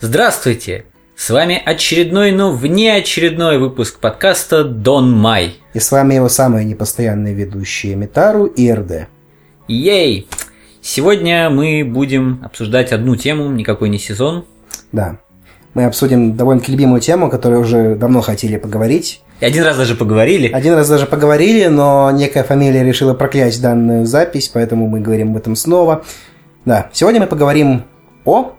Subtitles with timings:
[0.00, 0.84] Здравствуйте!
[1.16, 5.56] С вами очередной, но внеочередной выпуск подкаста Дон Май.
[5.72, 9.08] И с вами его самые непостоянные ведущие Митару и РД.
[9.66, 10.28] Ей!
[10.82, 14.44] Сегодня мы будем обсуждать одну тему, никакой не сезон.
[14.92, 15.16] Да.
[15.72, 19.22] Мы обсудим довольно-таки любимую тему, которую уже давно хотели поговорить.
[19.44, 20.50] Один раз даже поговорили.
[20.50, 25.36] Один раз даже поговорили, но некая фамилия решила проклясть данную запись, поэтому мы говорим об
[25.36, 26.02] этом снова.
[26.64, 27.84] Да, сегодня мы поговорим
[28.24, 28.54] о...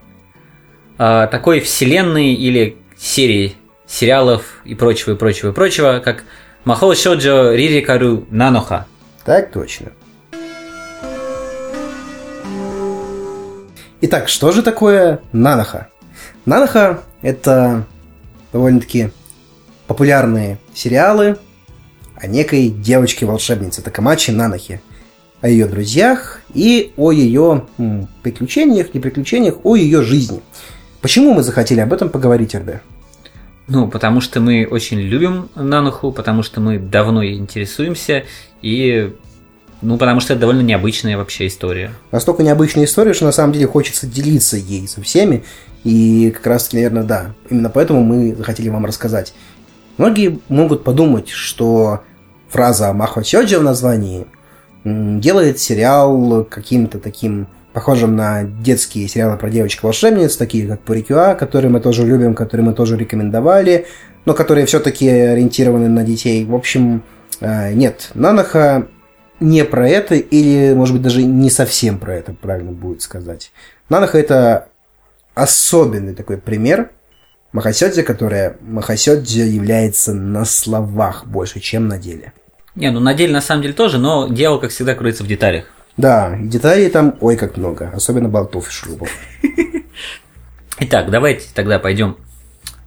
[1.00, 3.56] А, такой вселенной или серии
[3.88, 6.24] сериалов и прочего, и прочего, и прочего, как
[6.66, 8.86] Махол Шоджо Ририкару Наноха.
[9.26, 9.88] Так точно.
[14.02, 15.88] Итак, что же такое Наноха?
[16.46, 17.86] Наноха– это
[18.54, 19.10] довольно-таки
[19.88, 21.38] популярные сериалы
[22.16, 24.82] о некой девочке-волшебнице Такамачи Нанохе,
[25.42, 27.66] о ее друзьях и о ее
[28.22, 30.42] приключениях, не приключениях, о ее жизни.
[31.02, 32.82] Почему мы захотели об этом поговорить, РД?
[33.68, 38.26] Ну, потому что мы очень любим Нануху, потому что мы давно ей интересуемся,
[38.62, 39.14] и
[39.82, 41.92] ну, потому что это довольно необычная вообще история.
[42.12, 45.44] Настолько необычная история, что на самом деле хочется делиться ей со всеми.
[45.84, 47.36] И как раз таки, наверное, да.
[47.50, 49.34] Именно поэтому мы захотели вам рассказать.
[49.98, 52.02] Многие могут подумать, что
[52.50, 54.28] фраза «Махо Сёджи» в названии
[54.84, 61.82] делает сериал каким-то таким похожим на детские сериалы про девочек-волшебниц, такие как Пурикюа, которые мы
[61.82, 63.88] тоже любим, которые мы тоже рекомендовали,
[64.26, 66.46] но которые все-таки ориентированы на детей.
[66.46, 67.04] В общем,
[67.42, 68.88] э, нет, Нанаха
[69.42, 73.52] не про это, или, может быть, даже не совсем про это, правильно будет сказать.
[73.90, 74.70] Нанаха это
[75.34, 76.92] особенный такой пример
[77.56, 82.34] Махасёдзе, которая Махасёдзе является на словах больше, чем на деле.
[82.76, 85.64] Не, ну на деле на самом деле тоже, но дело, как всегда, кроется в деталях.
[85.96, 89.10] Да, деталей там ой как много, особенно болтов и шурупов.
[90.80, 92.18] Итак, давайте тогда пойдем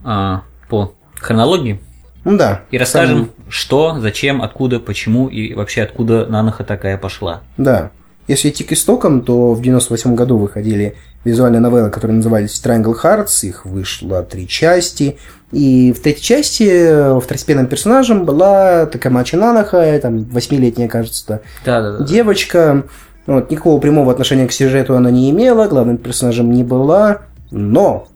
[0.04, 1.80] а, по хронологии.
[2.24, 2.64] Ну да.
[2.70, 3.50] И расскажем, сам...
[3.50, 7.40] что, зачем, откуда, почему и вообще откуда Наноха такая пошла.
[7.56, 7.90] Да.
[8.28, 13.46] Если идти к истокам, то в 98 году выходили визуальные новеллы, которые назывались Triangle Hearts,
[13.46, 15.16] их вышло три части.
[15.50, 21.98] И в третьей части второстепенным персонажем была такая Мачи Нанаха, там, восьмилетняя, кажется, да, да,
[21.98, 22.04] да.
[22.04, 22.84] девочка.
[23.26, 27.22] Вот, никакого прямого отношения к сюжету она не имела, главным персонажем не была.
[27.50, 28.08] Но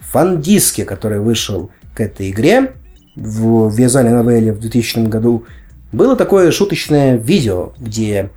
[0.00, 2.72] в фан-диске, который вышел к этой игре,
[3.14, 5.44] в вязальной новелле в 2000 году,
[5.92, 8.30] было такое шуточное видео, где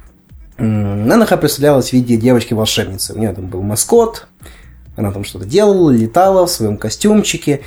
[0.57, 3.13] Нанаха представлялась в виде девочки-волшебницы.
[3.13, 4.27] У нее там был маскот,
[4.95, 7.61] она там что-то делала, летала в своем костюмчике.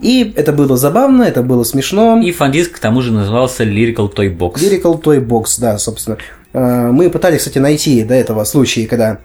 [0.00, 2.20] И это было забавно, это было смешно.
[2.20, 4.54] И фандиск к тому же назывался Lyrical Toy Box.
[4.56, 6.18] Lyrical Toy Box, да, собственно.
[6.52, 9.18] А, мы пытались, кстати, найти до этого случая, когда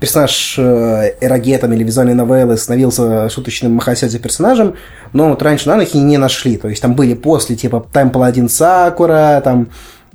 [0.00, 4.74] персонаж э, эрогетом или визуальной новеллы становился шуточным Махасядзе персонажем,
[5.12, 6.56] но вот раньше Нанахи не нашли.
[6.58, 9.68] То есть там были после, типа, Temple 1 Сакура, там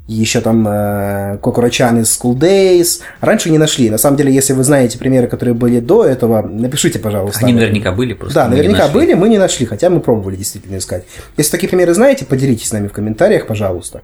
[0.07, 3.01] еще там э, Кокурачан из School Days.
[3.21, 3.89] Раньше не нашли.
[3.89, 7.45] На самом деле, если вы знаете примеры, которые были до этого, напишите, пожалуйста.
[7.45, 8.35] Они наверняка были просто.
[8.35, 11.05] Да, наверняка были, мы не нашли, хотя мы пробовали действительно искать.
[11.37, 14.01] Если такие примеры знаете, поделитесь с нами в комментариях, пожалуйста.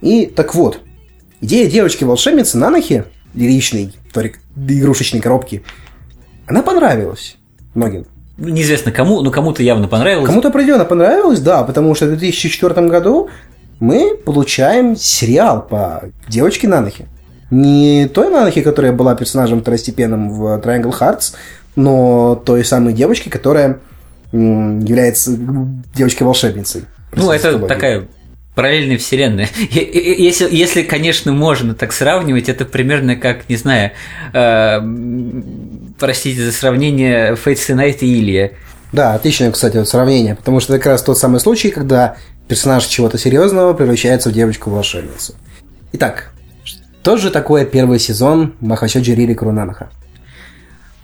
[0.00, 0.80] И так вот,
[1.40, 3.92] идея девочки-волшебницы Нанахи, лиричной,
[4.56, 5.62] игрушечной коробки,
[6.46, 7.36] она понравилась
[7.74, 8.06] многим.
[8.38, 10.26] Неизвестно кому, но кому-то явно понравилось.
[10.26, 13.28] Кому-то определенно понравилось, да, потому что в 2004 году
[13.80, 17.06] мы получаем сериал по девочке Нанахе.
[17.50, 21.34] Не той Нанахе, которая была персонажем второстепенным в Triangle Hearts,
[21.74, 23.80] но той самой девочки, которая
[24.32, 25.32] является
[25.94, 26.84] девочкой-волшебницей.
[27.16, 28.06] Ну, это такая
[28.54, 29.48] параллельная вселенная.
[29.70, 33.92] Если, если, конечно, можно так сравнивать, это примерно как, не знаю,
[34.32, 34.80] э,
[35.98, 38.50] простите за сравнение, Fate Stay Night и Илья.
[38.92, 42.16] Да, отличное, кстати, вот сравнение, потому что это как раз тот самый случай, когда
[42.50, 45.36] персонаж чего-то серьезного превращается в девочку-волшебницу.
[45.92, 46.32] Итак,
[46.64, 49.88] что же такое первый сезон Махасёджи Рири Курунанаха?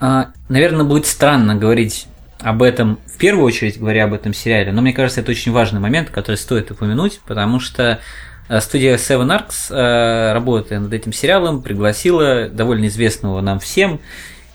[0.00, 2.09] А, наверное, будет странно говорить
[2.41, 5.79] об этом, в первую очередь говоря об этом сериале, но мне кажется, это очень важный
[5.79, 8.00] момент, который стоит упомянуть, потому что
[8.49, 14.00] э, студия Seven Arcs, э, работая над этим сериалом, пригласила довольно известного нам всем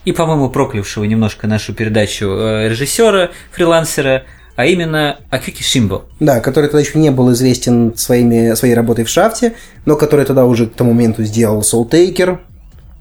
[0.04, 4.26] и, по-моему, проклявшего немножко нашу передачу э, режиссера, фрилансера
[4.62, 6.06] а именно Акюки Шимбо.
[6.20, 9.56] Да, который тогда еще не был известен своими, своей работой в шафте,
[9.86, 12.38] но который тогда уже к тому моменту сделал Soul Taker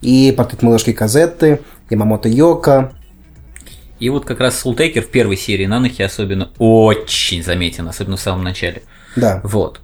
[0.01, 1.61] и портрет малышки Казетты,
[1.91, 2.95] и Мамото Йока.
[3.99, 8.21] И вот как раз Soul Taker в первой серии Нанахи особенно очень заметен, особенно в
[8.23, 8.81] самом начале.
[9.15, 9.43] Да.
[9.45, 9.83] Вот.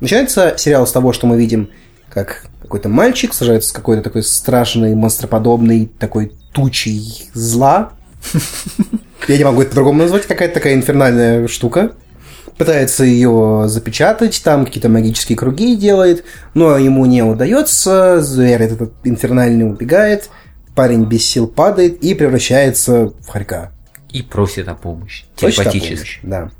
[0.00, 1.70] Начинается сериал с того, что мы видим,
[2.10, 7.92] как какой-то мальчик сражается с какой-то такой страшной, монстроподобной такой тучей зла.
[9.28, 11.92] Я не могу это по-другому назвать, какая-то такая инфернальная штука.
[12.56, 16.24] Пытается ее запечатать, там какие-то магические круги делает,
[16.54, 20.28] но ему не удается, зверь этот инфернальный убегает,
[20.74, 23.70] парень без сил падает и превращается в хорька.
[24.10, 25.24] И просит о помощи.
[25.36, 26.18] Телепатически.
[26.22, 26.50] да.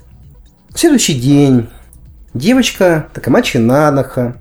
[0.75, 1.69] Следующий день.
[2.34, 4.37] Девочка, Такамачи Нанаха,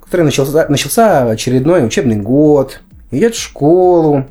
[0.00, 2.80] у которой начался, начался очередной учебный год,
[3.12, 4.26] идет в школу.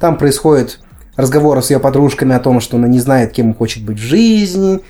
[0.00, 0.80] Там происходит
[1.16, 4.80] разговоры с ее подружками о том, что она не знает, кем хочет быть в жизни,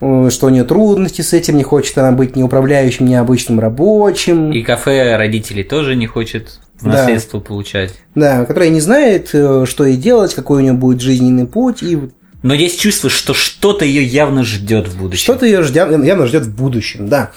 [0.00, 3.60] э, что у нее трудности с этим, не хочет она быть ни управляющим, ни обычным
[3.60, 4.52] рабочим.
[4.52, 6.92] И кафе родителей тоже не хочет в Да.
[6.92, 7.94] наследство получать.
[8.14, 11.98] Да, которая не знает, э, что ей делать, какой у нее будет жизненный путь, и
[12.42, 15.22] Но есть чувство, что что-то ее явно ждет в будущем.
[15.22, 17.30] Что-то ее ждя- явно ждет в будущем, да.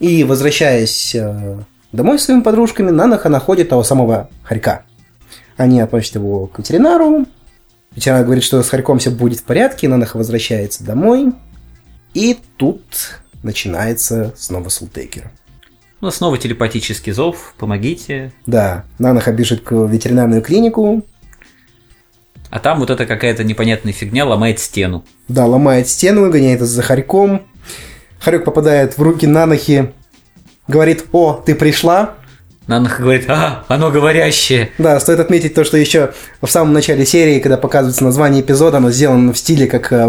[0.00, 1.58] И возвращаясь э,
[1.92, 4.82] домой с своими подружками, Нанаха находит того самого хорька.
[5.56, 7.26] Они относят его к ветеринару.
[7.94, 9.88] Ветеринар говорит, что с хорьком все будет в порядке.
[9.88, 11.32] Нанаха возвращается домой.
[12.14, 15.30] И тут начинается снова Султекер.
[16.00, 18.32] Ну, снова телепатический зов, помогите.
[18.46, 21.04] Да, Нанаха бежит к ветеринарную клинику.
[22.48, 25.04] А там вот эта какая-то непонятная фигня ломает стену.
[25.28, 27.42] Да, ломает стену, гоняет за хорьком.
[28.18, 29.92] Хорек попадает в руки Нанахи.
[30.66, 32.16] Говорит, о, ты пришла?
[32.70, 34.70] Нанаха говорит, а, оно говорящее.
[34.78, 38.92] Да, стоит отметить то, что еще в самом начале серии, когда показывается название эпизода, оно
[38.92, 40.08] сделано в стиле, как э,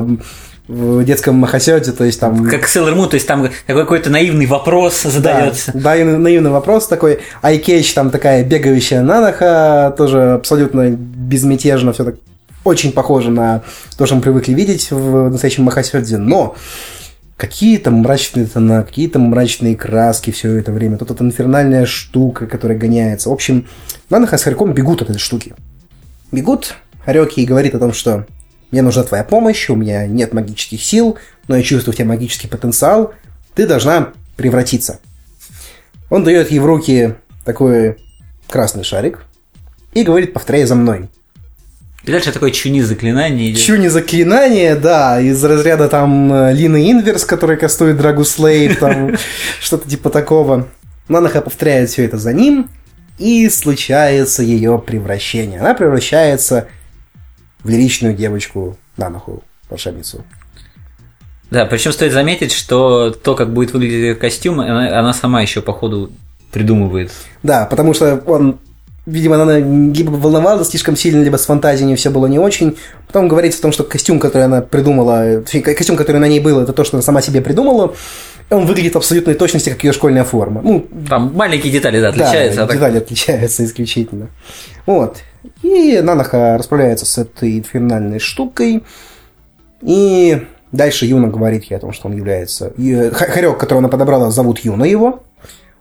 [0.68, 2.46] в детском Махасёде, то есть там...
[2.46, 5.72] Как Sailor Moon, то есть там какой-то наивный вопрос задается.
[5.74, 7.22] Да, да, наивный вопрос такой.
[7.42, 12.16] Айкейч там такая бегающая нанаха, тоже абсолютно безмятежно, все так
[12.63, 13.63] очень похоже на
[13.98, 16.56] то, что мы привыкли видеть в настоящем Махасёде, но
[17.42, 21.00] какие-то мрачные тона, какие-то мрачные краски все это время.
[21.00, 23.30] Тут эта инфернальная штука, которая гоняется.
[23.30, 23.68] В общем,
[24.12, 25.56] Нанаха с Харьком бегут от этой штуки.
[26.32, 28.28] Бегут, Харёки и говорит о том, что
[28.70, 31.18] мне нужна твоя помощь, у меня нет магических сил,
[31.48, 33.16] но я чувствую в тебе магический потенциал,
[33.56, 35.00] ты должна превратиться.
[36.12, 37.98] Он дает ей в руки такой
[38.50, 39.26] красный шарик
[39.96, 41.10] и говорит, повторяй за мной.
[42.03, 43.63] И дальше такое чуни заклинание идет.
[43.63, 49.15] Чу не заклинание, да, из разряда там э, Лины Инверс, который кастует Драгу Слейд, там
[49.59, 50.68] что-то типа такого.
[51.07, 52.69] Нанаха повторяет все это за ним,
[53.19, 55.59] и случается ее превращение.
[55.59, 56.68] Она превращается
[57.63, 60.25] в лиричную девочку Нанаху, волшебницу.
[61.51, 65.62] Да, причем стоит заметить, что то, как будет выглядеть ее костюм, она, она сама еще
[65.62, 66.12] по ходу
[66.51, 67.12] придумывает.
[67.44, 68.59] Да, потому что он,
[69.06, 72.77] видимо, она либо волновалась слишком сильно, либо с нее все было не очень.
[73.07, 76.59] Потом говорится о том, что костюм, который она придумала, точнее, костюм, который на ней был,
[76.59, 77.94] это то, что она сама себе придумала,
[78.50, 80.62] он выглядит в абсолютной точности, как ее школьная форма.
[80.62, 82.57] Ну, Там маленькие детали, да, отличаются.
[82.57, 84.27] Да, а так- детали отличаются исключительно.
[84.86, 85.18] Вот.
[85.63, 88.83] И Нанаха расправляется с этой инфернальной штукой.
[89.81, 92.74] И дальше Юна говорит ей о том, что он является...
[93.13, 95.24] Х- Харек, которого она подобрала, зовут Юна его.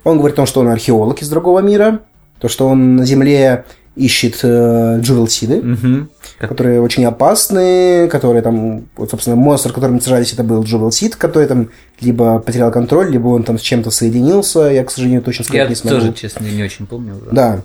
[0.05, 2.00] Он говорит о том, что он археолог из другого мира.
[2.41, 3.65] То, что он на Земле
[3.97, 6.11] ищет э, джувелсиды, Мгм.
[6.39, 11.49] которые очень опасны, которые там, вот, собственно, монстр, которым мы сражались, это был Джувелсид, который
[11.49, 11.69] там
[12.01, 15.69] либо потерял контроль, либо он там с чем-то соединился, я, к сожалению, точно сказать Я
[15.69, 15.97] не смогу.
[15.99, 17.17] тоже, честно, не очень помню.
[17.17, 17.31] уже.
[17.33, 17.61] Да.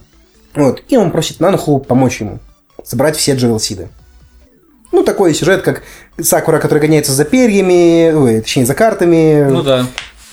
[0.56, 0.82] Вот.
[0.90, 2.40] И он просит Нанаху помочь ему
[2.84, 3.88] собрать все джевелсиды.
[4.92, 5.84] Ну, такой сюжет, как
[6.22, 9.48] Сакура, который гоняется за перьями, ой, точнее, за картами.
[9.50, 9.86] Ну да.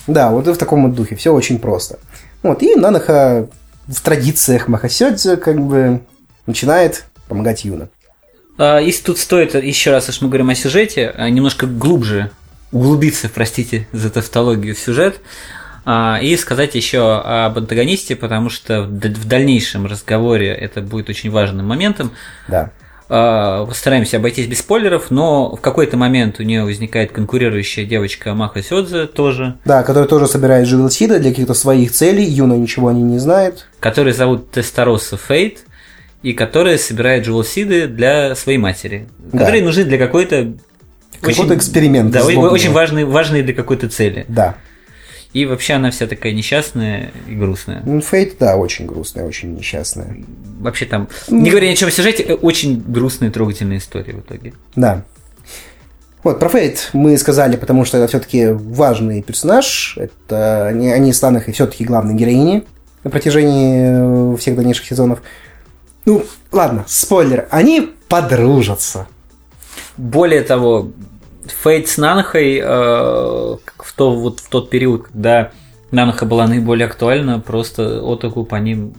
[0.07, 1.17] Да, вот в таком вот духе.
[1.17, 1.99] Все очень просто.
[2.43, 2.63] Вот.
[2.63, 3.49] И Нанаха
[3.87, 6.03] в традициях Махасёдзе как бы
[6.47, 7.89] начинает помогать Юна.
[8.59, 12.31] А, Если тут стоит, еще раз, если мы говорим о сюжете, а, немножко глубже
[12.71, 15.21] углубиться, простите за тавтологию, в сюжет,
[15.85, 21.67] а, и сказать еще об антагонисте, потому что в дальнейшем разговоре это будет очень важным
[21.67, 22.13] моментом.
[22.49, 22.71] Да.
[23.15, 28.63] А, Постараемся обойтись без спойлеров, но в какой-то момент у нее возникает конкурирующая девочка Маха
[28.63, 32.25] Сёдзе тоже, Да, который тоже собирает джевелсиды для каких-то своих целей.
[32.25, 33.69] Юна ничего о ней не знает.
[33.81, 35.59] которую зовут Тестороса Фейт,
[36.23, 39.41] и которая собирает джувелсиды для своей матери, Да.
[39.41, 40.55] которые нужны для какой-то
[41.21, 44.25] Какой-то эксперимент Да, очень важные, важные для какой-то цели.
[44.27, 44.55] Да.
[45.33, 47.83] И вообще она вся такая несчастная и грустная.
[47.87, 50.19] Ну, Фейт, да, очень грустная, очень несчастная.
[50.61, 54.13] Вообще там, не говоря ни о чем о сюжете, э, очень грустная и трогательная история
[54.13, 54.53] в итоге.
[54.77, 55.05] Да.
[56.23, 59.97] Вот, про Фейт мы сказали, потому что это все-таки важный персонаж.
[59.97, 62.65] Это они, они с Нанахой все-таки главные героини
[63.03, 65.23] на протяжении э, всех дальнейших сезонов.
[66.05, 67.49] Ну, ладно, спойлер.
[67.51, 69.07] Они подружатся.
[69.97, 70.91] Более того,
[71.47, 75.51] Фейт с Нанхой э, в, то, вот в тот период, когда
[75.91, 78.95] Наноха была наиболее актуальна, просто отоку по ним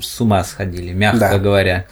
[0.00, 1.38] с ума сходили, мягко Да.
[1.38, 1.86] говоря.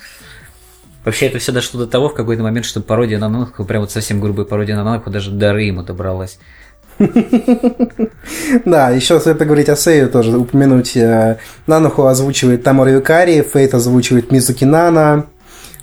[1.05, 3.91] Вообще это все дошло до того в какой-то момент, что пародия на Наноху, прям вот
[3.91, 6.39] совсем грубая пародия на Наноху, даже до ему добралась.
[8.65, 10.97] Да, еще стоит поговорить о Сею тоже, упомянуть.
[10.97, 15.27] э, Нануху озвучивает Тамара Юкари, Фейт озвучивает Мизуки Нана,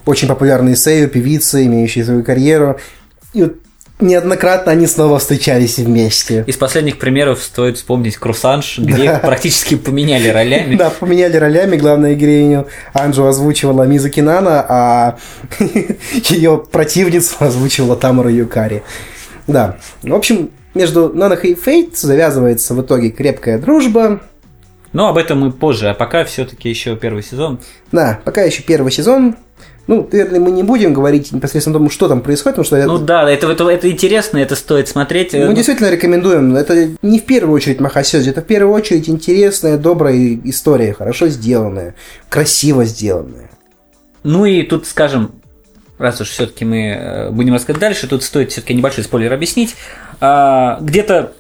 [0.06, 2.80] очень популярные Сею, певицы, имеющие свою карьеру.
[3.34, 3.56] И вот
[4.00, 6.44] неоднократно они снова встречались вместе.
[6.48, 10.76] Из последних примеров стоит вспомнить Крусанж, где их практически поменяли ролями.
[10.76, 11.78] Да, поменяли ролями.
[11.78, 15.18] Главную героиню Анджу озвучивала Мизуки Нана, а
[16.30, 18.84] ее противницу озвучивала Тамара Юкари.
[19.48, 19.78] Да.
[20.04, 24.22] В общем, между Нанахой и Фейт завязывается в итоге крепкая дружба.
[24.92, 27.60] Но об этом мы позже, а пока все-таки еще первый сезон.
[27.92, 29.36] Да, пока еще первый сезон.
[29.88, 32.98] Ну, наверное, мы не будем говорить непосредственно о том, что там происходит, потому что Ну
[32.98, 35.34] да, это, это, это интересно, это стоит смотреть.
[35.34, 36.56] мы Ну, действительно рекомендуем.
[36.56, 41.94] Это не в первую очередь Махасёдзи, это в первую очередь интересная, добрая история, хорошо сделанная,
[42.30, 43.52] красиво сделанная.
[44.24, 45.34] Ну и тут, скажем,
[46.00, 49.76] раз уж все-таки мы э, будем рассказывать дальше, тут стоит все-таки небольшой спойлер объяснить.
[50.20, 51.34] А, где-то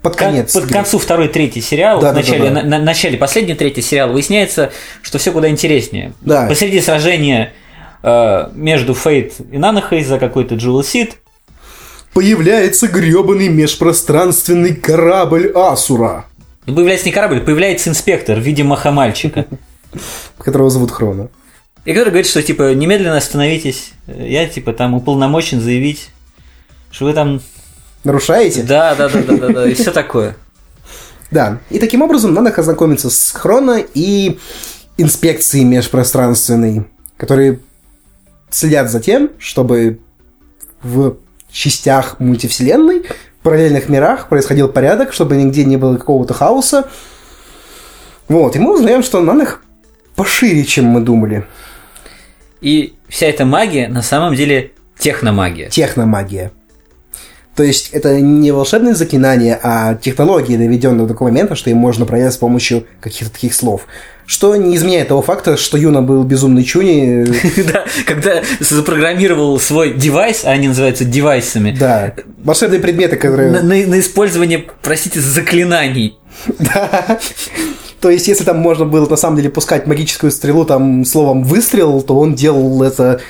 [0.00, 0.52] Под конец.
[0.54, 2.62] Под, концу второй, третий сериал, Да, в начале, да, да.
[2.62, 4.70] На, на- начале последний третий сериал выясняется,
[5.02, 6.12] что все куда интереснее.
[6.20, 6.46] Да.
[6.48, 7.52] Посреди сражения
[8.02, 11.16] между Фейт и Нанохой за какой-то Джуэл Сид
[12.14, 16.24] Появляется грёбаный межпространственный корабль Асура,
[16.66, 19.46] появляется не корабль, появляется инспектор в виде махамальчика.
[20.38, 21.28] которого зовут Хрона.
[21.84, 26.10] И который говорит, что типа немедленно остановитесь, я типа там уполномочен заявить,
[26.90, 27.40] что вы там...
[28.04, 28.62] Нарушаете?
[28.62, 30.36] Да, да, да, да, да, да, и все такое.
[31.30, 31.60] Да.
[31.70, 34.38] И таким образом Нанах ознакомится с Хрона и
[34.98, 36.84] инспекцией межпространственной,
[37.16, 37.60] которые
[38.50, 40.00] следят за тем, чтобы
[40.82, 41.16] в
[41.50, 43.02] частях мультивселенной,
[43.40, 46.88] в параллельных мирах происходил порядок, чтобы нигде не было какого-то хаоса.
[48.28, 49.62] Вот, и мы узнаем, что Нанах
[50.14, 51.46] пошире, чем мы думали.
[52.60, 55.70] И вся эта магия на самом деле техномагия.
[55.70, 56.52] Техномагия.
[57.60, 62.06] То есть это не волшебные заклинания, а технологии, доведенные до такого момента, что им можно
[62.06, 63.82] проявить с помощью каких-то таких слов.
[64.24, 67.26] Что не изменяет того факта, что Юна был безумный чуни.
[67.70, 73.50] Да, когда запрограммировал свой девайс, а они называются девайсами, Да, волшебные предметы, которые...
[73.60, 76.16] на использование, простите, заклинаний.
[76.58, 77.18] Да.
[78.00, 82.00] То есть, если там можно было на самом деле пускать магическую стрелу там словом выстрел,
[82.00, 83.20] то он делал это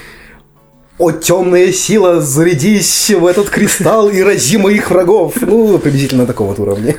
[1.00, 5.35] о, темная сила, зарядись в этот кристалл и рази моих врагов.
[5.40, 6.95] Ну, приблизительно такого вот уровня.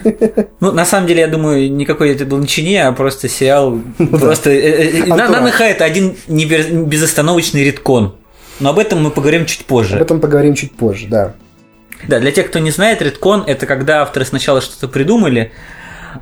[0.59, 3.79] Ну, на самом деле, я думаю, никакой это был не чини, а просто сериал.
[3.97, 4.49] Просто.
[4.49, 5.53] э, э, э, На Антураж.
[5.53, 8.15] НХ это один безостановочный редкон.
[8.59, 9.97] Но об этом мы поговорим чуть Об позже.
[9.97, 11.33] этом поговорим чуть позже, да.
[12.07, 15.51] Да, для тех, кто не знает, редкон это когда авторы сначала что-то придумали,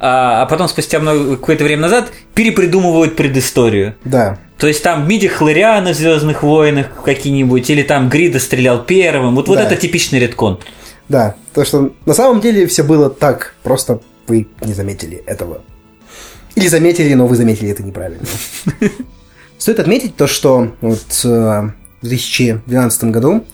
[0.01, 3.95] а а потом спустя много, какое-то время назад перепридумывают предысторию.
[4.03, 4.38] Да.
[4.60, 9.36] То есть там Миди Хлориана в Звездных войнах какие-нибудь, или там Грида стрелял первым.
[9.36, 9.63] Вот, вот Да.
[9.63, 10.60] это типичный редкон.
[11.08, 15.62] Да, то что на самом деле все было так, просто вы не заметили этого.
[16.56, 18.24] Или заметили, но вы заметили это неправильно.
[19.58, 21.28] Стоит отметить то, что вот э,
[22.01, 23.46] в 2012 году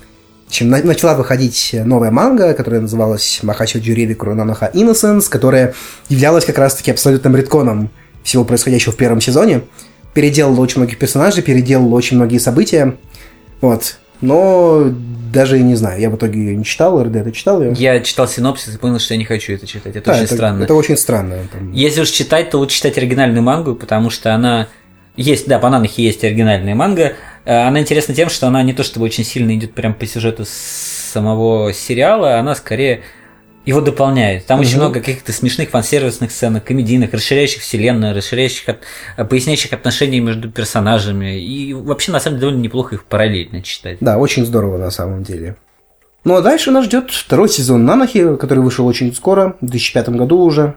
[0.49, 5.73] чем на- начала выходить новая манга, которая называлась Махачо Джурири Куронаноха Innocence, которая
[6.09, 7.89] являлась как раз-таки абсолютным редконом
[8.23, 9.61] всего происходящего в первом сезоне.
[10.15, 12.95] Переделала очень многих персонажей, переделала очень многие события.
[13.61, 13.97] Вот.
[14.21, 14.85] Но
[15.33, 17.73] даже не знаю, я в итоге ее не читал, РД это читал ее.
[17.77, 19.95] Я читал синопсис и понял, что я не хочу это читать.
[19.97, 20.63] Это Да, очень это, странно.
[20.63, 21.35] это очень странно.
[21.51, 24.69] Там- Если уж читать, то лучше читать оригинальную мангу, потому что она
[25.17, 27.13] есть, да, по Нанахе есть оригинальная манга.
[27.43, 30.45] Э, Она интересна тем, что она не то чтобы очень сильно идет прям по сюжету
[30.47, 33.01] самого сериала, она скорее
[33.65, 34.45] его дополняет.
[34.45, 34.79] Там очень Мгм.
[34.85, 38.79] много каких-то смешных фан-сервисных сценок, комедийных, расширяющих вселенную, расширяющих, от-
[39.17, 41.39] э, поясняющих отношения между персонажами.
[41.39, 43.97] И вообще, на самом деле, довольно неплохо их параллельно читать.
[44.01, 45.55] Да, очень здорово на самом деле.
[46.23, 50.39] Ну а дальше нас ждет второй сезон Нанахи, который вышел очень скоро, в 2005 году
[50.39, 50.73] уже,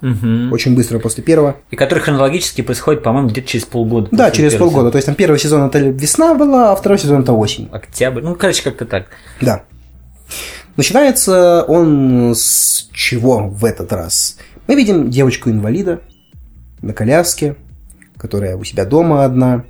[0.00, 0.52] Мгм.
[0.52, 1.56] очень быстро после первого.
[1.70, 4.08] И который хронологически происходит, по-моему, где-то через полгода.
[4.12, 4.90] Да, через полгода.
[4.90, 7.68] То есть там первый сезон это весна была, а второй сезон это осень.
[7.72, 8.22] Октябрь.
[8.22, 9.06] Ну, короче, как-то так.
[9.40, 9.64] Да.
[10.78, 14.38] Начинается он с чего в этот раз?
[14.68, 16.02] Мы видим девочку-инвалида
[16.82, 17.56] на коляске,
[18.16, 19.64] которая у себя дома одна,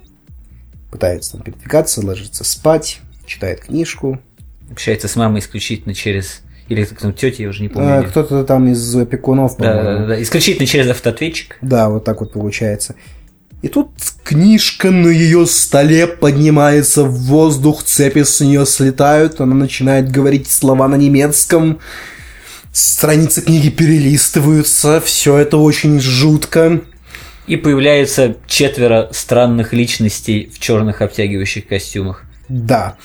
[0.90, 4.18] пытается там передвигаться, ложится спать, читает книжку.
[4.70, 6.42] Общается с мамой исключительно через...
[6.68, 8.00] Или там тетя, я уже не помню.
[8.00, 10.00] А, Кто-то там из опекунов, Да, да, по-моему.
[10.00, 10.22] да, да.
[10.22, 11.56] Исключительно через автоответчик.
[11.62, 12.96] Да, вот так вот получается.
[13.60, 13.90] И тут
[14.22, 20.86] книжка на ее столе поднимается в воздух, цепи с нее слетают, она начинает говорить слова
[20.86, 21.80] на немецком.
[22.72, 26.82] страницы книги перелистываются, все это очень жутко.
[27.48, 32.24] И появляются четверо странных личностей в черных обтягивающих костюмах.
[32.48, 32.96] Да.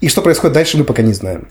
[0.00, 1.48] И что происходит дальше, мы пока не знаем.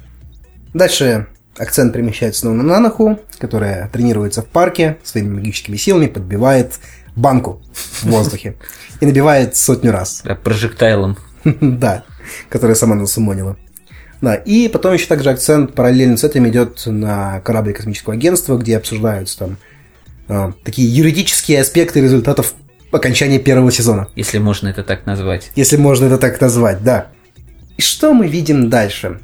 [0.73, 6.79] Дальше акцент перемещается снова на Нанаху, которая тренируется в парке, своими магическими силами подбивает
[7.15, 8.55] банку в воздухе.
[8.99, 10.21] И набивает сотню раз.
[10.23, 11.17] Да, прожектайлом.
[11.61, 12.05] Да,
[12.49, 13.57] которая сама насумонила.
[14.21, 18.77] Да, и потом еще также акцент параллельно с этим идет на корабле космического агентства, где
[18.77, 19.57] обсуждаются там
[20.29, 22.53] а, такие юридические аспекты результатов
[22.91, 24.07] окончания первого сезона.
[24.15, 25.51] Если можно это так назвать.
[25.55, 27.07] Если можно это так назвать, да.
[27.75, 29.19] И что мы видим дальше?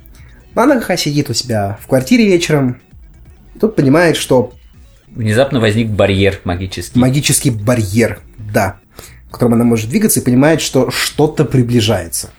[0.55, 2.81] Нанаха сидит у себя в квартире вечером.
[3.59, 4.53] Тут понимает, что
[5.15, 6.99] Внезапно возник барьер магический.
[6.99, 8.79] магический барьер, да,
[9.27, 12.29] в котором она может двигаться и понимает, что что-то приближается.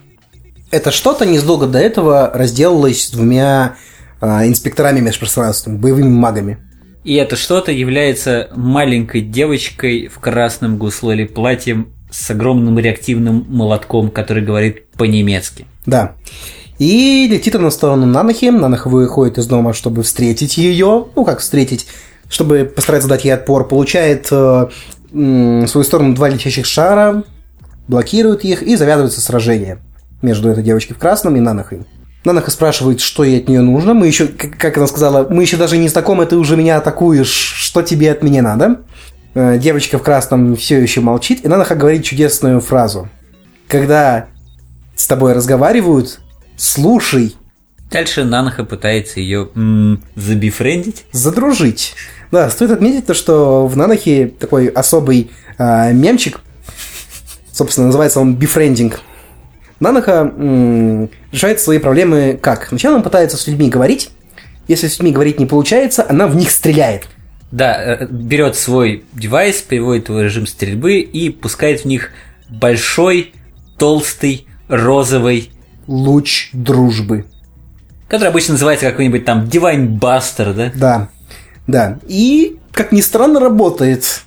[0.71, 3.77] Это что-то незадолго до этого разделалось с двумя
[4.21, 6.59] а, инспекторами межпространства, боевыми магами.
[7.03, 14.45] И это что-то является маленькой девочкой в красном гуслоле платьем с огромным реактивным молотком, который
[14.45, 15.67] говорит по-немецки.
[15.87, 16.17] Да.
[16.79, 18.47] И летит она в сторону Нанахи.
[18.47, 21.07] Нанаха выходит из дома, чтобы встретить ее.
[21.15, 21.87] Ну, как встретить?
[22.31, 23.69] Чтобы постараться дать ей отпор.
[23.69, 24.69] Получает э,
[25.13, 27.25] в свою сторону два летящих шара,
[27.89, 29.79] блокирует их и завязывается сражение
[30.23, 31.85] между этой девочкой в красном и Нанахой.
[32.25, 33.95] Нанаха спрашивает, что ей от нее нужно.
[33.95, 37.29] Мы еще, как как она сказала, мы еще даже не знакомы, ты уже меня атакуешь.
[37.29, 38.83] Что тебе от меня надо?
[39.35, 43.09] Э, Девочка в красном все еще молчит, и Нанаха говорит чудесную фразу.
[43.69, 44.27] Когда
[44.95, 46.21] с тобой разговаривают,
[46.57, 47.35] слушай,
[47.90, 51.04] Дальше Нанаха пытается ее м, забифрендить.
[51.12, 51.94] задружить.
[52.30, 56.40] Да, стоит отметить то, что в Нанахе такой особый а, мемчик,
[57.52, 59.00] собственно, называется он бифрендинг.
[59.80, 62.68] Нанаха м, решает свои проблемы как?
[62.68, 64.11] Сначала он пытается с людьми говорить,
[64.68, 67.09] если с людьми говорить не получается, она в них стреляет.
[67.50, 72.12] Да, э, берет свой девайс, переводит его в режим стрельбы и пускает в них
[72.49, 73.32] большой,
[73.78, 75.50] толстый, розовый,
[75.88, 77.24] Луч дружбы.
[78.11, 80.73] Который обычно называется какой-нибудь там Divine Buster, да?
[80.75, 81.09] Да,
[81.66, 81.99] да.
[82.07, 84.23] И, как ни странно, работает.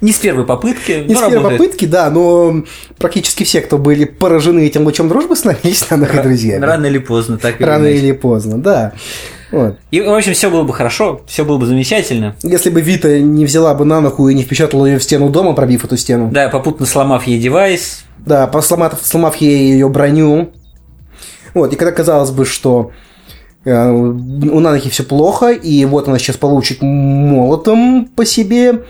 [0.00, 1.58] Не с первой попытки, Не с первой работает.
[1.60, 2.62] попытки, да, но
[2.98, 6.64] практически все, кто были поражены этим лучом дружбы, становились Нанаха друзьями.
[6.64, 7.98] Рано или поздно, так или Рано иначе.
[7.98, 8.92] или поздно, да.
[9.50, 9.76] Вот.
[9.90, 12.36] И, в общем, все было бы хорошо, все было бы замечательно.
[12.42, 15.84] Если бы Вита не взяла бы Нанаху и не впечатала ее в стену дома, пробив
[15.84, 20.52] эту стену, Да, попутно сломав ей девайс, да, посломав, сломав ей ее броню,
[21.54, 22.92] вот, и когда казалось бы, что
[23.64, 28.84] э, у Нанахи все плохо, и вот она сейчас получит молотом по себе,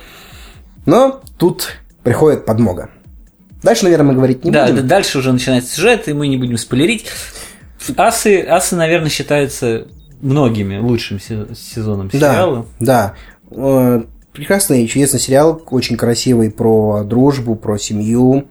[0.86, 2.90] но тут приходит подмога.
[3.62, 4.76] Дальше, наверное, мы говорить не да, будем.
[4.76, 7.06] д- дальше уже начинается сюжет, и мы не будем спойлерить.
[7.96, 9.86] Асы, асы, наверное, считаются
[10.20, 12.66] многими лучшим се- сезоном сериала.
[12.80, 13.14] Да,
[13.50, 13.56] да.
[13.56, 18.46] Э, Прекрасный и чудесный сериал, очень красивый про дружбу, про семью,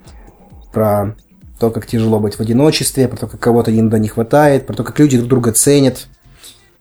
[0.71, 1.15] про
[1.61, 4.83] то, как тяжело быть в одиночестве, про то, как кого-то иногда не хватает, про то,
[4.83, 6.07] как люди друг друга ценят.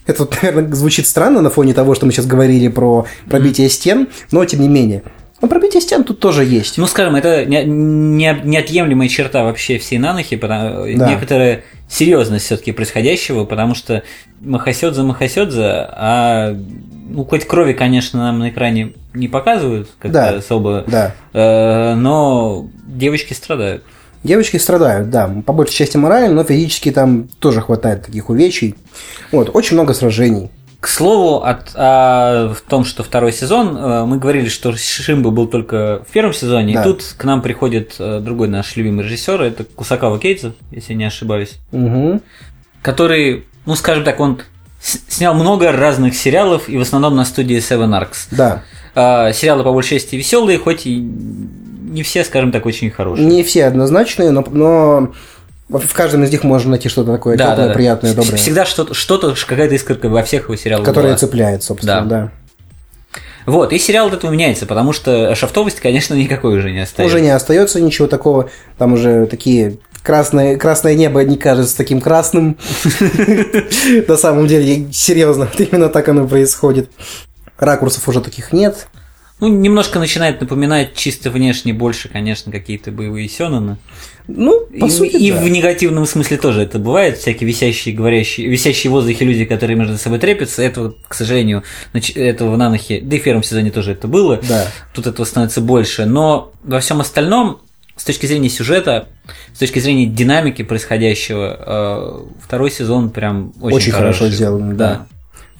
[0.06, 4.42] Это, наверное, звучит странно на фоне того, что мы сейчас говорили про пробитие стен, но
[4.46, 5.02] тем не менее.
[5.42, 6.78] Но пробитие стен тут тоже есть.
[6.78, 11.10] Ну, скажем, это не- не- неотъемлемая черта вообще всей нанохи, потому, Да.
[11.10, 14.02] некоторая серьезность все-таки происходящего, потому что
[14.40, 16.56] Махасёдзе Махасёдзе, а
[17.10, 20.28] ну, хоть крови, конечно, нам на экране не показывают как-то Да.
[20.36, 21.14] особо, Да.
[21.34, 23.82] э, но девочки страдают.
[24.22, 28.74] Девочки страдают, да, по большей части морально, но физически там тоже хватает таких увечий.
[29.33, 30.50] Вот, очень много сражений.
[30.78, 35.46] К слову, от, о в том, что второй сезон, э, мы говорили, что Шимба был
[35.46, 36.80] только в первом сезоне, Да.
[36.80, 41.04] и тут к нам приходит э, другой наш любимый режиссер, это Кусакава Кейдза, если не
[41.04, 42.20] ошибаюсь, Угу.
[42.83, 44.40] который, ну скажем так, он
[44.80, 48.28] снял много разных сериалов, и в основном на студии Seven Arcs.
[48.30, 48.62] Да.
[48.94, 51.06] А, сериалы по большей части веселые, хоть и
[51.90, 53.26] не все, скажем так, очень хорошие.
[53.26, 55.12] Не все однозначные, но, но
[55.68, 57.74] в каждом из них можно найти что-то такое Да, теплое, да, да.
[57.74, 61.16] приятное, доброе, Всегда что-то, что-то, какая-то искорка во всех его сериалах которое была.
[61.18, 62.07] цепляет, собственно, Да.
[62.07, 62.31] да.
[63.46, 67.14] Вот, и сериал от этого меняется, потому что шафтовости, конечно, никакой уже не остается.
[67.16, 72.57] Уже не остается ничего такого, там уже такие красное, красное небо не кажется таким красным.
[74.09, 76.90] На самом деле, серьезно, именно так оно происходит.
[77.59, 78.87] Ракурсов уже таких нет.
[79.40, 83.79] Ну, немножко начинает напоминать чисто внешне больше, конечно, какие-то боевые сёнэны.
[84.29, 85.40] Ну, по и, сути, и да.
[85.40, 87.18] в негативном смысле тоже это бывает.
[87.18, 90.62] Всякие висящие, говорящие, висящие в воздухе люди, которые между собой трепятся.
[90.62, 94.40] Это, к сожалению, этого в Нанохе, да и в первом сезоне тоже это было.
[94.46, 94.66] Да.
[94.92, 96.05] Тут этого становится больше.
[96.05, 97.61] Но во всем остальном,
[97.96, 99.09] с точки зрения сюжета,
[99.55, 105.07] с точки зрения динамики происходящего, э, второй сезон прям очень, Очень хорошо сделан, да.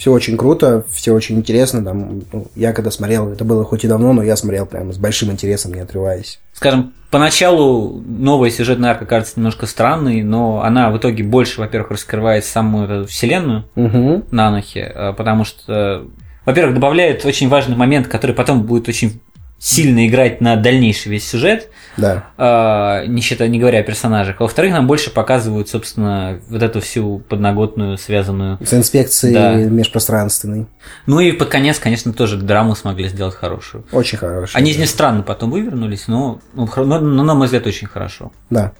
[0.01, 1.85] Все очень круто, все очень интересно.
[1.85, 4.97] Там, ну, я когда смотрел, это было хоть и давно, но я смотрел прямо с
[4.97, 6.41] большим интересом, не отрываясь.
[6.55, 12.47] Скажем, поначалу новая сюжетная арка кажется немножко странной, но она в итоге больше, во-первых, раскрывает
[12.47, 14.25] саму эту вселенную Угу.
[14.31, 16.07] Нанохи, э, потому что,
[16.47, 19.21] во-первых, добавляет очень важный момент, который потом будет очень
[19.63, 21.69] сильно играть на дальнейший весь сюжет,
[21.99, 22.25] Да.
[22.39, 24.37] э, не, считая, не говоря о персонажах.
[24.41, 28.59] А во-вторых, нам больше показывают, собственно, вот эту всю подноготную, связанную.
[28.65, 29.55] С инспекцией Да.
[29.57, 30.67] межпространственной.
[31.05, 33.85] Ну и под конец, конечно, тоже драму смогли сделать хорошую.
[33.93, 34.57] Очень хорошо.
[34.57, 37.87] Они из нее странно потом вывернулись, но, ну, хро- но, но, на мой взгляд, очень
[37.87, 38.33] хорошо.
[38.49, 38.73] Да,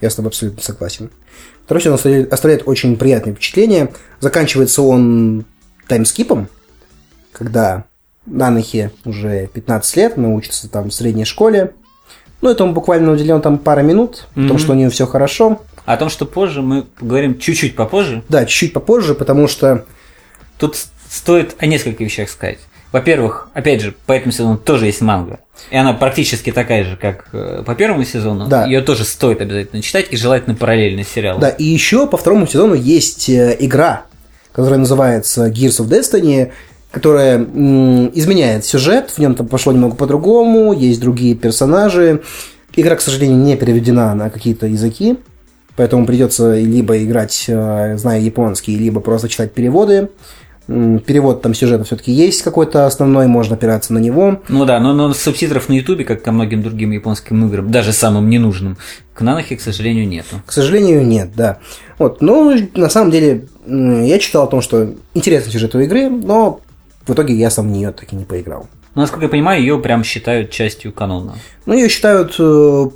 [0.00, 1.10] я с тобой абсолютно согласен.
[1.68, 3.92] Сезон оставляет, оставляет очень приятное впечатление.
[4.20, 5.44] Заканчивается он
[5.86, 6.48] таймскипом,
[7.32, 7.84] когда
[8.26, 11.72] Нанахи уже 15 лет, она учится там в средней школе.
[12.40, 14.58] Ну, этому буквально уделен там пара минут, потому Мгм.
[14.58, 15.62] что у нее все хорошо.
[15.86, 19.84] О том, что позже мы поговорим чуть-чуть попозже, Да, чуть-чуть попозже, потому что
[20.58, 20.76] тут
[21.10, 22.58] стоит о нескольких вещах сказать.
[22.92, 25.40] Во-первых, опять же, по этому сезону тоже есть манга.
[25.70, 28.46] И она практически такая же, как э, по первому сезону.
[28.46, 28.66] Да.
[28.66, 31.40] Ее тоже стоит обязательно читать и желательно параллельно с сериалом.
[31.40, 34.04] Да, и еще по второму сезону есть э, игра,
[34.52, 36.52] которая называется Gears of Destiny,
[36.94, 37.40] которая
[38.14, 42.22] изменяет сюжет, в нем там пошло немного по-другому, есть другие персонажи.
[42.76, 45.16] Игра, к сожалению, не переведена на какие-то языки,
[45.74, 50.10] поэтому придется либо играть, э, зная японский, либо просто читать переводы.
[50.66, 54.40] Перевод там сюжета все-таки есть какой-то основной, можно опираться на него.
[54.48, 58.30] Ну да, но, но субтитров на Ютубе, как ко многим другим японским играм, даже самым
[58.30, 58.78] ненужным,
[59.12, 60.36] к Нанохе, к сожалению, нету.
[60.46, 61.58] К сожалению, нет, да.
[61.98, 66.60] Вот, но на самом деле я читал о том, что интересный сюжет у игры, но
[67.06, 68.68] в итоге я сам в нее так и не поиграл.
[68.94, 71.34] Но, насколько я понимаю, ее прям считают частью канона.
[71.66, 72.86] Ну, ее считают э,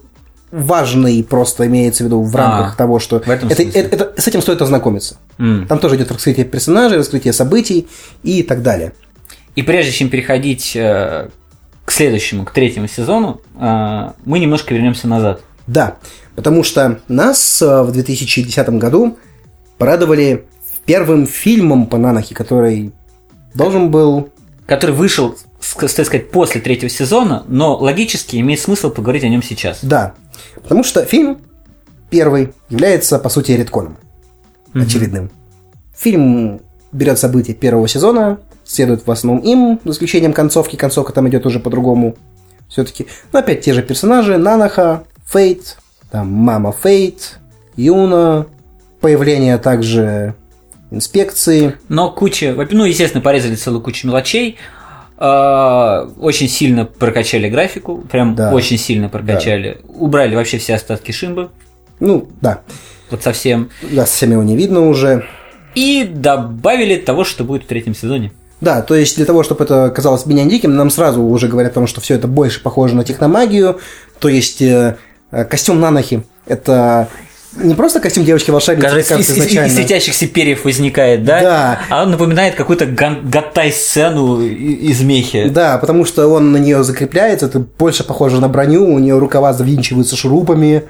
[0.53, 4.15] важной, просто имеется в виду в рамках А, того, что в этом это, это- это-
[4.21, 5.17] с этим стоит ознакомиться.
[5.39, 5.67] М.
[5.67, 7.89] Там тоже идет раскрытие персонажей, раскрытие событий
[8.23, 8.93] и так далее.
[9.57, 11.29] И прежде чем переходить э,
[11.85, 15.41] к следующему, к третьему сезону, э, мы немножко вернемся назад.
[15.67, 15.97] Да,
[16.37, 19.19] потому что нас э, в 2010 году
[19.77, 20.47] порадовали
[20.87, 22.93] первым фильмом по Нанахе, который
[23.55, 24.31] должен был
[24.69, 29.79] который вышел, стоит сказать, после третьего сезона, но логически имеет смысл поговорить о нем сейчас.
[29.83, 30.15] Да,
[30.63, 31.39] потому что фильм
[32.11, 33.97] первый является, по сути, редконом
[34.75, 35.31] очевидным.
[35.97, 36.61] Фильм
[36.93, 40.77] берет события первого сезона, следует в основном им, за исключением концовки.
[40.77, 42.17] Концовка там идет уже по-другому
[42.69, 43.07] все-таки.
[43.33, 44.37] Но опять те же персонажи.
[44.37, 45.79] Нанаха, Фейт,
[46.11, 47.39] там мама Фейт,
[47.75, 48.47] Юна,
[49.01, 50.35] появление также
[50.91, 51.77] инспекции.
[51.89, 54.57] Но куча, ну, естественно, порезали целую кучу мелочей,
[55.19, 58.53] э, очень сильно прокачали графику, прям Да.
[58.53, 59.81] очень сильно прокачали.
[59.89, 61.51] Убрали вообще все остатки Шимбы,
[62.01, 62.61] Ну, да,
[63.11, 63.71] вот совсем.
[63.83, 65.25] да, совсем его не видно уже.
[65.75, 68.33] И добавили того, что будет в третьем сезоне.
[68.61, 71.75] Да, то есть для того, чтобы это казалось меня диким, нам сразу уже говорят о
[71.77, 73.79] том, что все это больше похоже на техномагию.
[74.19, 74.97] То есть э,
[75.31, 77.09] костюм Нанахи это
[77.63, 79.75] не просто костюм девочки-волшебницы, Кажется, как из, кажется из- из изначально.
[79.75, 81.41] светящихся перьев возникает, да?
[81.41, 81.81] Да.
[81.91, 82.87] А он напоминает какую-то
[84.41, 85.49] и- из мехи.
[85.49, 89.53] Да, потому что он на нее закрепляется, это больше похоже на броню, у нее рукава
[89.53, 90.85] завинчиваются шурупами.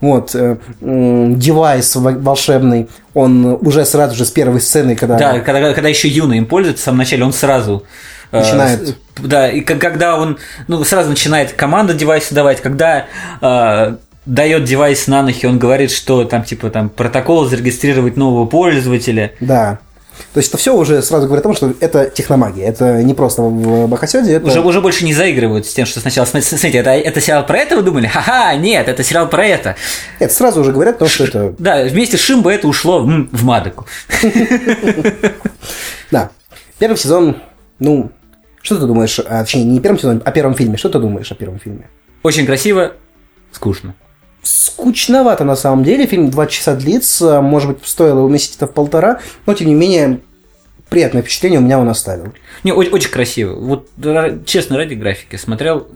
[0.00, 5.16] Вот, э, м, девайс во- волшебный, он уже сразу же с первой сцены, когда...
[5.16, 7.84] Да, когда, когда еще юный им пользуется, в самом начале он сразу
[8.32, 8.96] э, Начинает.
[9.18, 13.04] да, и когда он ну, сразу начинает команду девайса давать, когда
[13.40, 13.94] э,
[14.26, 19.32] дает девайс на нахи, он говорит, что там типа там протокол зарегистрировать нового пользователя.
[19.40, 19.78] Да.
[20.34, 22.68] То есть это все уже сразу говорит о том, что это техномагия.
[22.68, 24.46] Это не просто в Бахасёде, это...
[24.46, 27.58] Уже, уже больше не заигрывают с тем, что сначала, см- смотрите, это, это сериал про
[27.58, 28.06] это вы думали?
[28.06, 29.76] Ха-ха, нет, это сериал про это.
[30.18, 31.54] Это сразу уже говорят о том, что это...
[31.58, 33.86] Да, вместе с Шимбо это ушло в Мадоку.
[36.10, 36.30] Да.
[36.78, 37.36] Первый сезон,
[37.78, 38.10] ну,
[38.60, 40.76] что ты думаешь, а, точнее, не первом сезоне, а первом фильме.
[40.76, 41.88] Что ты думаешь о первом фильме?
[42.22, 42.92] Очень красиво,
[43.50, 43.94] скучно.
[44.42, 46.06] Скучновато на самом деле.
[46.06, 47.40] Фильм два часа длится.
[47.40, 49.20] Может быть, стоило уместить это в полтора.
[49.46, 50.20] Но, тем не менее,
[50.88, 52.34] приятное впечатление у меня он оставил.
[52.64, 53.54] Не, о- очень красиво.
[53.54, 53.88] Вот
[54.44, 55.86] честно, ради графики смотрел.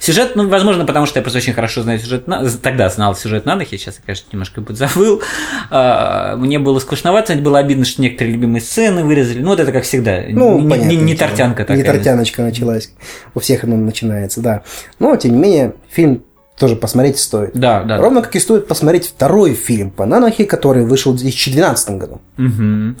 [0.00, 2.26] Сюжет, ну, возможно, потому что я просто очень хорошо знаю сюжет.
[2.26, 5.22] на- Тогда знал сюжет Нанахи, сейчас я, конечно, немножко подзабыл.
[5.70, 9.38] А, Мне было скучновато, было обидно, что некоторые любимые сцены вырезали.
[9.40, 10.20] Ну, вот это как всегда.
[10.28, 10.90] Ну, не, понятно.
[10.90, 11.76] не- не тортянка такая.
[11.78, 12.90] Не тортяночка началась.
[13.34, 14.62] У всех она начинается, да.
[14.98, 16.22] Но, тем не менее, фильм
[16.58, 17.50] тоже посмотреть стоит.
[17.54, 17.98] Да, да.
[17.98, 22.20] Ровно как и стоит посмотреть второй фильм по Нанохе, который вышел в 2012 году.
[22.36, 22.96] Мгм.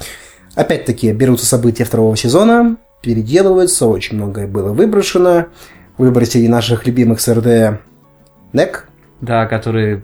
[0.54, 5.46] Опять-таки берутся события второго сезона, переделываются, очень многое было выброшено.
[5.98, 7.78] Выбросили наших любимых с РД
[8.52, 8.88] НЕК,
[9.20, 10.02] Да, которые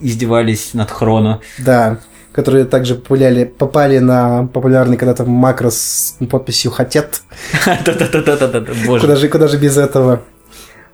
[0.00, 1.40] издевались над Хроно.
[1.58, 1.98] да.
[2.32, 7.20] которые также популяли, попали на популярный когда-то макрос с подписью «Хотят».
[9.30, 10.22] Куда же без этого?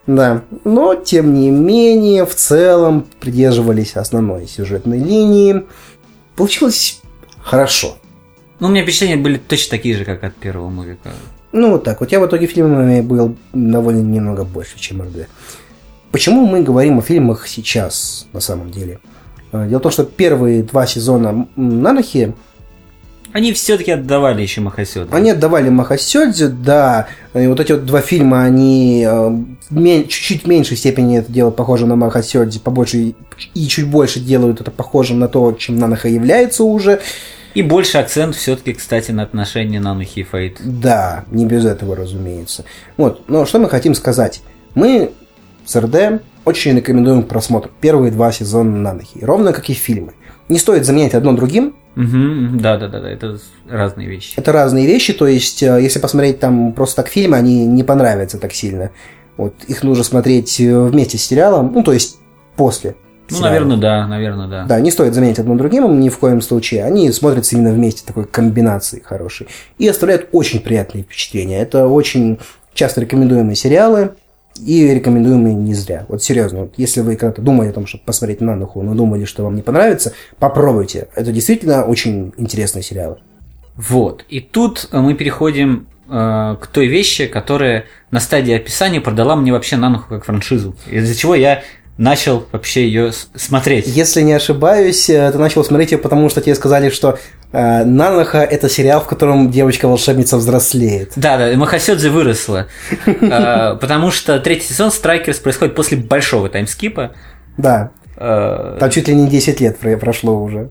[0.09, 5.66] Да, но тем не менее, в целом придерживались основной сюжетной линии.
[6.35, 7.03] Получилось
[7.42, 7.99] хорошо.
[8.59, 11.11] Ну, у меня впечатления были точно такие же, как от первого мувика.
[11.53, 12.11] Ну, вот так вот.
[12.11, 15.29] Я в итоге фильмами был довольно немного больше, чем РД.
[16.11, 19.01] Почему мы говорим о фильмах сейчас, на самом деле?
[19.53, 22.35] А, Дело в том, что первые два сезона Нанохи
[23.38, 25.14] Они все-таки отдавали еще Махасёду.
[25.14, 27.07] Они отдавали Махасёдзе, да.
[27.35, 31.87] И вот эти вот два фильма, они э, чуть-чуть в меньшей степени это делают похоже
[31.87, 33.14] на Махасёдзе, побольше
[33.55, 37.01] и чуть больше делают это похожим на то, чем Наноха является уже.
[37.55, 40.57] И больше акцент все-таки, кстати, на отношения Нанухи и Фейт.
[40.59, 42.64] Да, не без этого, разумеется.
[42.96, 44.42] Вот, но что мы хотим сказать?
[44.74, 45.12] Мы
[45.64, 50.14] с РД очень рекомендуем к просмотру первые два сезона Нанохи, ровно как и фильмы.
[50.48, 54.35] Не стоит заменять одно другим, Угу, да-да-да, это разные вещи.
[54.37, 58.39] Это разные вещи, то есть, э, если посмотреть там просто так фильмы, они не понравятся
[58.39, 58.93] так сильно.
[59.37, 62.19] Вот их нужно смотреть э, вместе с сериалом, ну, то есть
[62.55, 62.95] после.
[63.31, 63.51] Ну, сериала.
[63.51, 64.65] наверное, да, наверное, да.
[64.65, 66.85] Да, не стоит заменять одно другим ни в коем случае.
[66.85, 69.49] Они смотрятся именно вместе, такой комбинации хорошей.
[69.79, 71.61] И оставляют очень приятные впечатления.
[71.61, 72.39] Это очень
[72.75, 74.13] часто рекомендуемые сериалы.
[74.64, 76.07] И рекомендуемые не зря.
[76.09, 79.44] Вот серьезно, вот если вы когда-то думали о том, чтобы посмотреть Нануху, но думали, что
[79.44, 81.09] вам не понравится, попробуйте.
[81.14, 83.18] Это действительно очень интересные сериалы.
[83.77, 84.25] Вот.
[84.29, 89.77] И тут мы переходим э, к той вещи, которая на стадии описания продала мне вообще
[89.77, 90.75] Нануху как франшизу.
[90.90, 91.62] Из-за чего я
[91.99, 93.87] начал вообще ее смотреть.
[93.88, 97.18] Если не ошибаюсь, э, ты начал смотреть ее, потому что тебе сказали, что
[97.53, 101.13] Наноха это сериал, в котором девочка-волшебница взрослеет.
[101.17, 102.67] Да, да, Махасёдзе выросла.
[103.07, 107.13] Э, Потому что третий сезон Страйкерс происходит после большого таймскипа.
[107.57, 110.71] Да, Э, там чуть ли не 10 лет про- прошло уже.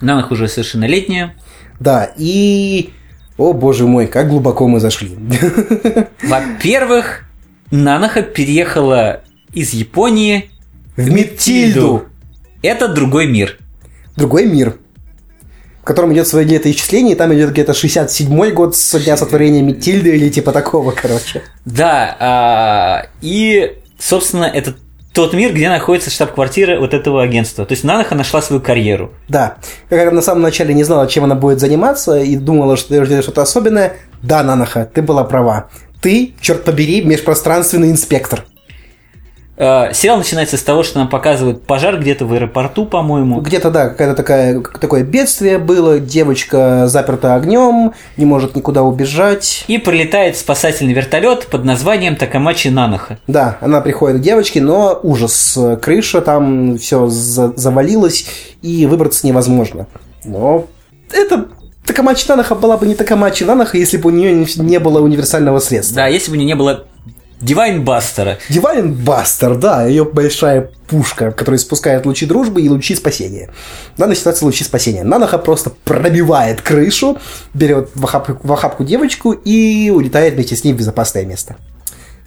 [0.00, 1.34] Нанах уже совершеннолетняя.
[1.80, 2.90] Да, и...
[3.38, 5.16] О, боже мой, как глубоко мы зашли.
[6.22, 7.24] Во-первых,
[7.70, 9.22] Нанаха переехала
[9.52, 10.50] из Японии
[10.96, 12.04] В Митильду.
[12.62, 13.58] Это другой мир.
[14.16, 14.76] Другой мир,
[15.84, 20.16] в котором идет свое летоисчисление, и там идет где-то 67-й год со дня сотворения Митильды
[20.16, 21.42] или типа такого, короче.
[21.66, 24.76] Да, а, и, собственно, это
[25.12, 27.66] тот мир, где находится штаб-квартира вот этого агентства.
[27.66, 29.12] То есть Нанаха нашла свою карьеру.
[29.28, 29.58] Да,
[29.90, 33.22] как она на самом начале не знала, чем она будет заниматься, и думала, что ждет
[33.22, 33.98] что-то особенное.
[34.22, 35.68] Да, Нанаха, ты была права.
[36.00, 38.46] Ты, черт побери, межпространственный инспектор.
[39.56, 43.40] А, Сериал начинается с того, что нам показывают пожар где-то в аэропорту, по-моему.
[43.40, 49.64] Где-то, да, какое-то такая, такое бедствие было, девочка заперта огнем, не может никуда убежать.
[49.68, 53.18] И прилетает спасательный вертолет под названием Такамачи Нанаха.
[53.28, 58.26] Да, она приходит к девочке, но ужас, крыша там все завалилось,
[58.60, 59.86] и выбраться невозможно.
[60.24, 60.66] Но
[61.12, 61.46] это
[61.86, 65.60] Такамачи Нанаха была бы не Такамачи Нанаха, если бы у нее не- не было универсального
[65.60, 65.96] средства.
[65.96, 66.84] Да, если бы у нее не было
[67.40, 68.38] Дивайн Бастера.
[68.48, 73.50] Дивайн Бастер, да, ее большая пушка, которая спускает лучи дружбы и лучи спасения.
[73.96, 75.04] В данной ситуации лучи спасения.
[75.04, 77.18] Наноха просто пробивает крышу,
[77.52, 81.56] берет в охапку, в охапку девочку и улетает вместе с ней в безопасное место.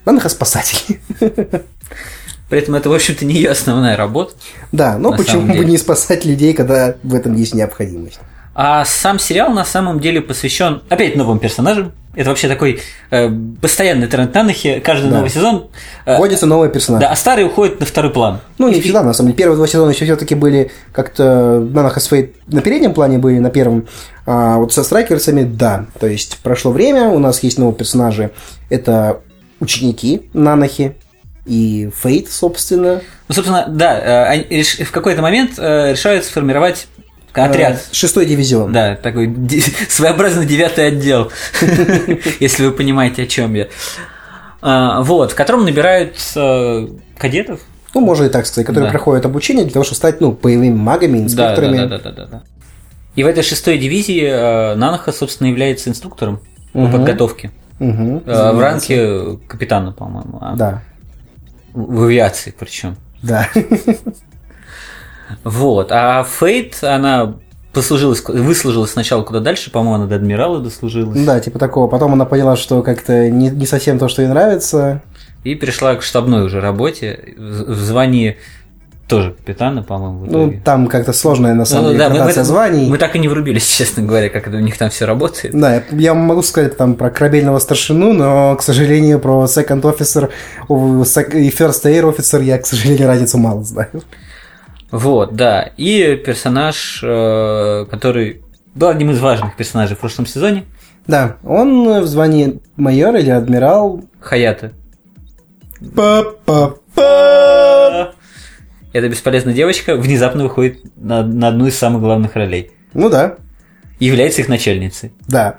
[0.05, 0.99] Наноха спасатель.
[2.49, 4.33] При этом это, в общем-то, не ее основная работа.
[4.71, 8.19] Да, но почему бы не спасать людей, когда в этом есть необходимость?
[8.59, 11.91] А сам сериал на самом деле посвящен опять новым персонажам.
[12.15, 13.29] Это вообще такой э,
[13.61, 14.79] постоянный тренд Нанахи.
[14.83, 15.17] Каждый Да.
[15.17, 15.67] новый сезон.
[16.07, 16.99] э, Вводится новый персонаж.
[17.03, 18.39] да, а старый уходит на второй план.
[18.57, 19.37] Ну, не всегда, на самом деле.
[19.37, 23.87] Первые два сезона еще все-таки были как-то Наноха Фейт на переднем плане были, на первом.
[24.25, 25.85] А вот со страйкерсами, да.
[25.99, 28.31] То есть прошло время, у нас есть новые персонажи.
[28.71, 29.19] Это
[29.59, 30.95] ученики Нанохи
[31.45, 33.01] и Фейт, собственно.
[33.27, 36.87] Ну, собственно, да, э, в какой-то момент э, решают сформировать
[37.45, 37.75] отряд.
[37.75, 38.71] Э, Шестой дивизион.
[38.71, 39.33] Да, такой
[39.89, 41.31] своеобразный девятый отдел,
[42.39, 43.67] если вы понимаете, о чем я.
[44.61, 46.15] А, Вот, в котором набирают
[47.17, 47.59] кадетов.
[47.93, 51.19] Ну, можно и так сказать, которые проходят обучение для того, чтобы стать, ну, боевыми магами,
[51.19, 51.77] инспекторами.
[51.77, 52.43] да, да, да, да, да.
[53.15, 56.41] И в этой шестой дивизии э, Нанаха, собственно, является инструктором
[56.73, 57.51] по подготовке.
[57.79, 60.37] Э, В ранге капитана, по-моему.
[60.41, 60.83] а Да,
[61.73, 62.97] в авиации причем.
[63.23, 63.49] да.
[65.43, 65.91] Вот.
[65.91, 67.35] А Фейт, она
[67.73, 71.23] послужилась, выслужилась сначала куда дальше, по-моему, она до адмирала дослужилась.
[71.25, 71.87] Да, типа такого.
[71.87, 75.01] Потом она поняла, что как-то не, не совсем то, что ей нравится.
[75.43, 78.37] И перешла к штабной уже работе в звании
[79.07, 82.89] тоже капитана, по-моему, Ну, там как-то сложная, на самом Ну, деле, да, мы, это- званий.
[82.89, 85.57] мы так и не врубились, честно говоря, как это у них там все работает.
[85.57, 90.29] Да, я- я могу сказать там про корабельного старшину, но, к сожалению, про second officer
[90.69, 93.89] и first air officer я, к сожалению, разницу мало знаю.
[94.91, 95.71] Вот, да.
[95.77, 98.41] И персонаж, э, который
[98.75, 100.65] был одним из важных персонажей в прошлом сезоне.
[101.07, 104.03] Да, он в звании майор или адмирал.
[104.19, 104.71] Хаята.
[106.97, 108.13] Па-па-па.
[108.93, 112.71] Эта бесполезная девочка внезапно выходит на, на одну из самых главных ролей.
[112.93, 113.35] Ну да,
[113.99, 115.11] И является их начальницей.
[115.27, 115.57] да,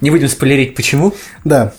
[0.00, 1.12] Не будем спойлерить, почему.
[1.44, 1.72] да.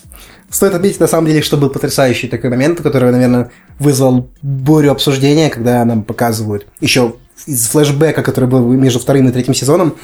[0.52, 5.50] Стоит отметить, на самом деле, что был потрясающий такой момент, который, наверное, вызвал бурю обсуждения,
[5.50, 9.96] когда нам показывают еще из флешбека, который был между вторым и третьим сезоном,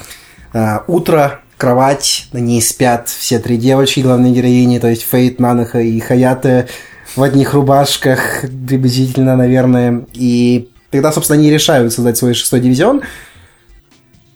[0.54, 5.80] а, утро, кровать, на ней спят все три девочки, главные героини, то есть Фейт, Нанаха
[5.80, 6.66] и Хаята
[7.14, 10.06] в одних рубашках, приблизительно, наверное.
[10.14, 13.02] И тогда, собственно, они решают создать свой шестой дивизион.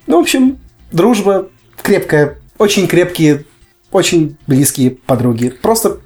[0.07, 0.59] Ну, в общем,
[0.90, 1.48] дружба
[1.83, 3.44] крепкая, очень крепкие,
[3.92, 5.52] очень близкие подруги.
[5.62, 5.98] Просто,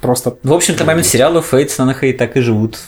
[0.00, 0.36] просто.
[0.42, 2.78] В общем-то, момент сериала Фейт с Нанахой так и живут.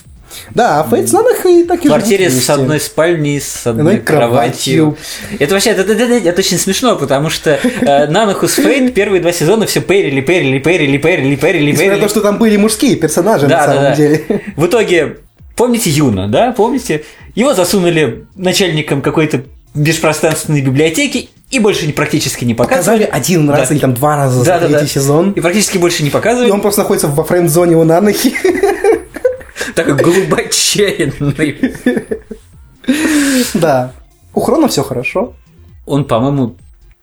[0.53, 2.53] Да, а Фейт с Нанахой так В и квартире живут с вместе.
[2.53, 4.95] одной спальней, с одной кроватью.
[4.95, 4.97] кроватью.
[5.39, 9.21] Это вообще, это, это- это- это очень смешно, потому что э, Нанаху с Фейт первые
[9.21, 12.01] два сезона все перили, перили, перили, перили, перили, Несмотря на перили.
[12.05, 13.95] то, что там были мужские персонажи, Да, на да, самом да.
[13.95, 14.43] деле.
[14.55, 15.17] В итоге,
[15.55, 17.03] помните Юна, да, помните?
[17.33, 23.21] Его засунули начальником какой-то межпространственной библиотеки и больше не, практически не Показали показывали.
[23.21, 23.73] один раз Да.
[23.73, 24.87] или там два раза за Да, да, третий да.
[24.87, 25.31] сезон.
[25.31, 26.51] И практически больше не И показывали.
[26.51, 28.33] он просто находится во френд-зоне у Нанахи.
[29.75, 31.13] Такой голубочайный.
[33.55, 33.93] Да.
[34.33, 35.33] У Хрона все хорошо.
[35.85, 36.55] Он, по-моему,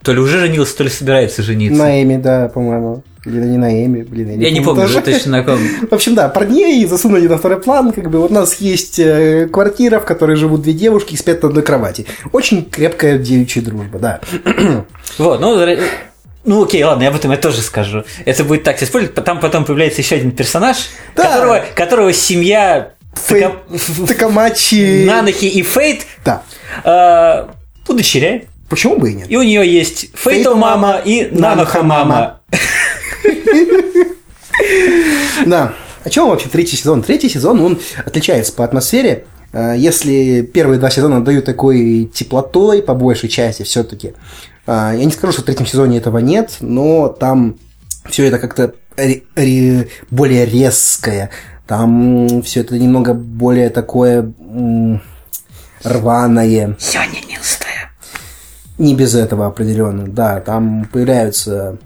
[0.02, 1.78] то ли уже женился, то ли собирается жениться.
[1.82, 3.02] На Эми, да, по-моему.
[3.26, 4.98] Или не на Эми, блин, Я не помню даже.
[5.00, 5.58] уже точно на ком.
[5.90, 7.92] В общем, да, парней засунули на второй план.
[7.92, 11.42] Как бы вот у нас есть э, квартира, в которой живут две девушки и спят
[11.42, 12.06] на одной кровати.
[12.32, 14.20] Очень крепкая девичья дружба, да.
[15.18, 15.58] Вот, ну,
[16.44, 18.04] ну окей, ладно, я об этом я тоже скажу.
[18.24, 19.16] Это будет так использовать.
[19.24, 20.76] Там потом появляется еще один персонаж,
[21.16, 21.24] Да.
[21.24, 22.92] которого, которого семья
[23.28, 25.04] Фей- Така- Такамачи.
[25.06, 26.42] Нанахи и Фейт Да.
[26.84, 27.46] э,
[27.90, 28.46] удочеряет.
[28.68, 29.26] Почему бы и нет?
[29.30, 32.40] И у нее есть Фейто мама и Нанаха мама.
[35.46, 35.74] Да.
[36.04, 37.02] О чем вообще третий сезон?
[37.02, 39.24] Третий сезон, он отличается по атмосфере.
[39.52, 44.14] Э, Если первые два сезона дают такой теплотой, по большей части все-таки.
[44.66, 47.56] Я не скажу, что в третьем сезоне этого нет, но там
[48.08, 48.74] все это как-то
[50.10, 51.30] более резкое.
[51.68, 54.32] Там все это немного более такое
[55.84, 56.76] рваное.
[56.80, 57.92] Сёнинистая.
[58.78, 60.40] Не без этого определенно, да.
[60.40, 61.78] Там появляются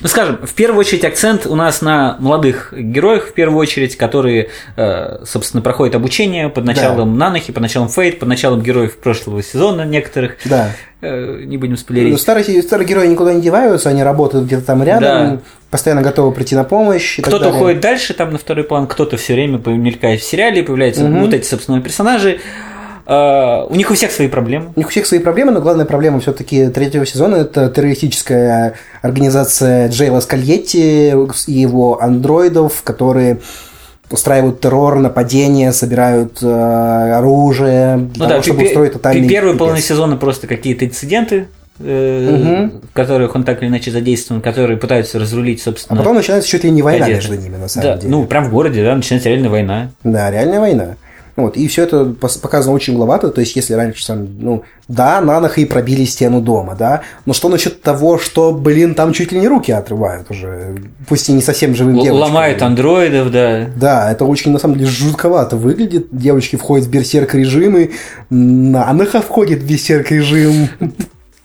[0.00, 4.48] Ну, скажем, в первую очередь акцент у нас на молодых героях, в первую очередь, которые,
[4.76, 9.82] э, собственно, проходят обучение под началом Нанахи, под началом Фейт, под началом героев прошлого сезона
[9.82, 10.36] некоторых.
[10.44, 10.70] да.
[11.00, 12.18] Э, Не будем Ну, спойлерить.
[12.20, 15.02] старые, старые герои никуда не деваются, они работают где-то там рядом,
[15.36, 15.40] Да.
[15.70, 17.20] постоянно готовы прийти на помощь.
[17.20, 21.20] Кто-то уходит дальше, там на второй план, кто-то все время мелькает в сериале, появляются Мгм.
[21.24, 22.40] вот эти, собственно, персонажи.
[23.06, 24.72] Э, У них у всех свои проблемы.
[24.76, 29.88] У них у всех свои проблемы, но главная проблема все-таки третьего сезона это террористическая организация
[29.88, 33.40] Джейла Скальетти и его андроидов, которые
[34.10, 36.46] устраивают террор, нападения, собирают э,
[37.16, 41.48] оружие Ну того, да, чтобы пе- устроить тотальный пе- первые половины сезона просто какие-то инциденты,
[41.80, 42.80] э, Мгм.
[42.90, 45.98] в которых он так или иначе задействован, которые пытаются разрулить, А собственно.
[45.98, 47.28] потом начинается чуть ли не война кадеты.
[47.28, 48.10] между ними, на самом да, деле.
[48.10, 49.90] ну, прям в городе, да, начинается реальная война.
[50.04, 50.96] Да, реальная война.
[51.36, 55.60] Вот, и все это показано очень угловато, то есть если раньше там, ну, да, Нанаха
[55.60, 59.48] и пробили стену дома, да, но что насчет того, что, блин, там чуть ли не
[59.48, 60.76] руки отрывают уже,
[61.08, 62.28] пусть и не совсем живым Л- девочкам.
[62.28, 63.66] Ломают андроидов, да.
[63.74, 66.06] Да, это очень, на самом деле, жутковато выглядит.
[66.12, 67.90] Девочки входят в берсерк-режимы,
[68.30, 70.68] Нанаха входит в берсерк-режим.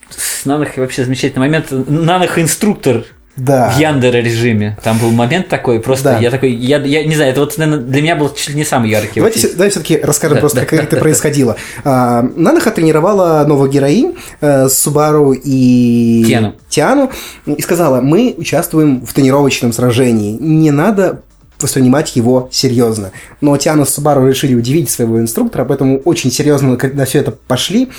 [0.09, 1.67] С Нанахой вообще замечательный момент.
[1.71, 3.05] Нанаха инструктор
[3.39, 3.69] Да.
[3.71, 4.77] в Яндера режиме.
[4.83, 6.19] Там был момент такой, просто Да.
[6.19, 8.65] я такой, я, я не знаю, это вот наверное, для меня был чуть ли не
[8.65, 9.19] самый яркий.
[9.19, 9.55] Давайте, вообще.
[9.55, 11.55] давайте все-таки расскажем Да, просто, да, как да, это да, происходило.
[11.83, 16.55] А, Нанаха тренировала новых героинь э, Субару и Тиану.
[16.69, 17.11] Тиану
[17.45, 21.21] и сказала, мы участвуем в тренировочном сражении, не надо
[21.61, 23.11] воспринимать его серьезно.
[23.41, 27.89] Но Тиану с Субару решили удивить своего инструктора, поэтому очень серьезно на все это пошли.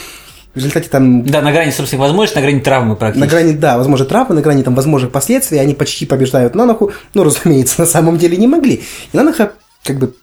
[0.55, 3.31] В результате там Да, на грани собственных возможностей, на грани травмы на практически.
[3.31, 7.79] грани, да, возможно, травмы, на грани там возможных последствий, они почти побеждают Нанаху, но, разумеется,
[7.81, 8.83] на самом деле не могли.
[9.13, 9.53] И Нанаха
[9.85, 10.15] как бы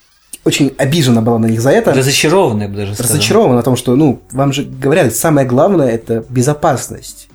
[0.44, 1.94] очень обижена была на них за это.
[1.94, 3.16] Разочарованный, я бы даже сказал.
[3.16, 7.28] разочарована о том, что, ну, вам же говорят, самое главное– это безопасность.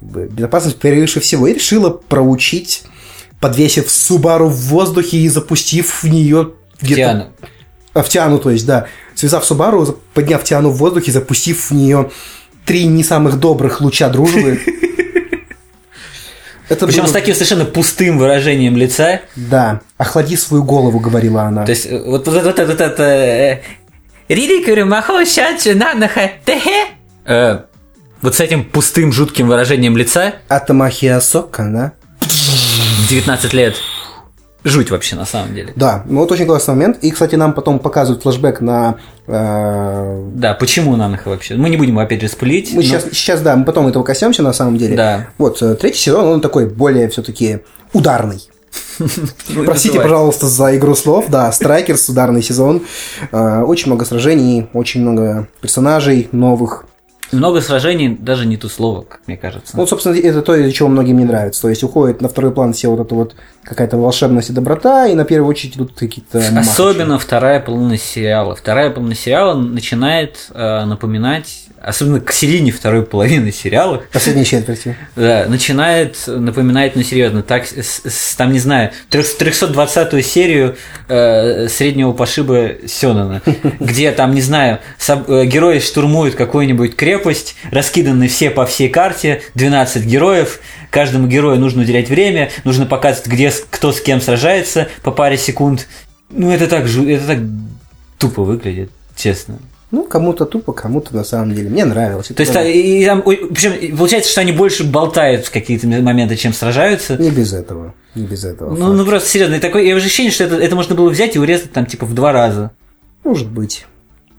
[0.00, 1.46] Безопасность превыше всего.
[1.46, 2.82] И решила проучить,
[3.40, 6.96] подвесив Субару в воздухе и запустив в нее где-то...
[6.96, 7.24] Тиану.
[7.94, 8.86] А, в Тиану, то есть, да.
[9.22, 12.10] Связав Субару, подняв Тиану в воздухе, запустив в нее
[12.64, 14.60] три не самых добрых луча дружбы.
[16.68, 19.20] Это Причем было- с таким совершенно пустым выражением лица.
[19.36, 19.80] Да.
[19.96, 21.64] «Охлади свою голову», говорила она.
[21.64, 23.60] То есть, э, вот, вот это, вот это, э,
[24.28, 26.86] Ририкуру махо щачу нанаха техе.
[27.24, 27.60] Э,
[28.22, 31.92] вот с этим пустым жутким выражением лица 頭冷やそうか, да?
[32.20, 33.76] в 19 лет.
[34.64, 35.72] Жуть вообще на самом деле.
[35.74, 36.98] Да, ну вот очень классный момент.
[37.02, 38.96] И, кстати, нам потом показывают флешбэк на...
[39.26, 41.56] э, Да, почему Наноха вообще?
[41.56, 42.70] Мы не будем опять же спойлить.
[42.72, 44.96] Мы но- сейчас, сейчас, да, мы потом этого коснемся на самом деле.
[44.96, 45.28] Да.
[45.38, 47.60] Вот, э, третий сезон, он такой более все-таки
[47.92, 48.40] ударный.
[49.66, 51.26] Простите, пожалуйста, за игру слов.
[51.28, 52.82] Да, StrikerS, ударный сезон.
[53.32, 56.84] Э, Очень много сражений, очень много персонажей новых.
[57.32, 59.74] Много сражений, даже не то слово, как мне кажется.
[59.76, 61.62] Ну, собственно, это то, из-за чего многим не нравится.
[61.62, 63.34] То есть уходит на второй план все вот это вот
[63.64, 66.68] какая-то волшебность и доброта, и на первую очередь идут какие-то махачи.
[66.70, 68.54] Особенно вторая половина сериала.
[68.56, 74.96] Вторая половина сериала начинает э, напоминать, особенно к середине второй половины сериала, Последней четверти.
[75.16, 80.76] да, начинает напоминать, ну серьезно, так, с- с- там, не знаю, 320-ю серию
[81.08, 83.42] э, среднего пошиба Сёнона,
[83.80, 89.42] где там, не знаю, соб- э, герои штурмуют какую-нибудь крепость, раскиданы все по всей карте,
[89.54, 90.60] 12 героев,
[90.92, 95.88] каждому герою нужно уделять время, нужно показывать, где кто с кем сражается по паре секунд.
[96.30, 97.38] Ну, это так, жу- это так
[98.18, 99.58] тупо выглядит, честно.
[99.90, 101.68] Ну, кому-то тупо, кому-то на самом деле.
[101.68, 102.28] Мне нравилось.
[102.28, 106.36] То есть, та- и там, ой, причем получается, что они больше болтают в какие-то моменты,
[106.36, 107.16] чем сражаются.
[107.16, 107.94] Не без этого.
[108.14, 108.70] Не без этого.
[108.70, 108.92] Ну, факт.
[108.96, 111.38] ну просто серьезно, и такое, я уже ощущение, что это, это можно было взять и
[111.38, 112.70] урезать там типа в два раза.
[113.24, 113.86] Может быть.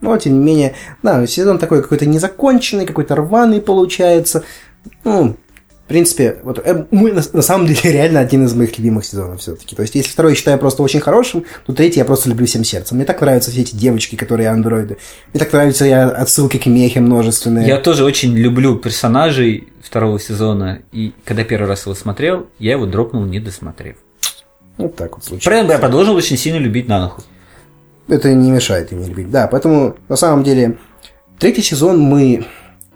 [0.02, 4.44] Но, тем не менее, да, сезон такой какой-то незаконченный, какой-то рваный получается.
[5.04, 5.38] Ну,
[5.86, 9.42] в принципе, вот э, мой, на, на самом деле реально один из моих любимых сезонов
[9.42, 9.76] все-таки.
[9.76, 12.64] То есть, если второй я считаю просто очень хорошим, то третий я просто люблю всем
[12.64, 12.98] сердцем.
[12.98, 14.98] Мне так нравятся все эти девочки, которые андроиды.
[15.34, 17.68] Мне так нравятся я отсылки к мехе множественные.
[17.68, 22.86] Я тоже очень люблю персонажей второго сезона, и когда первый раз его смотрел, я его
[22.86, 23.98] дропнул, не досмотрев.
[24.78, 25.56] Вот так вот случилось.
[25.56, 27.22] Этом я продолжил очень сильно любить Нанаху.
[28.08, 29.30] это не мешает не любить.
[29.30, 30.78] Да, поэтому на самом деле
[31.38, 32.46] третий сезон мы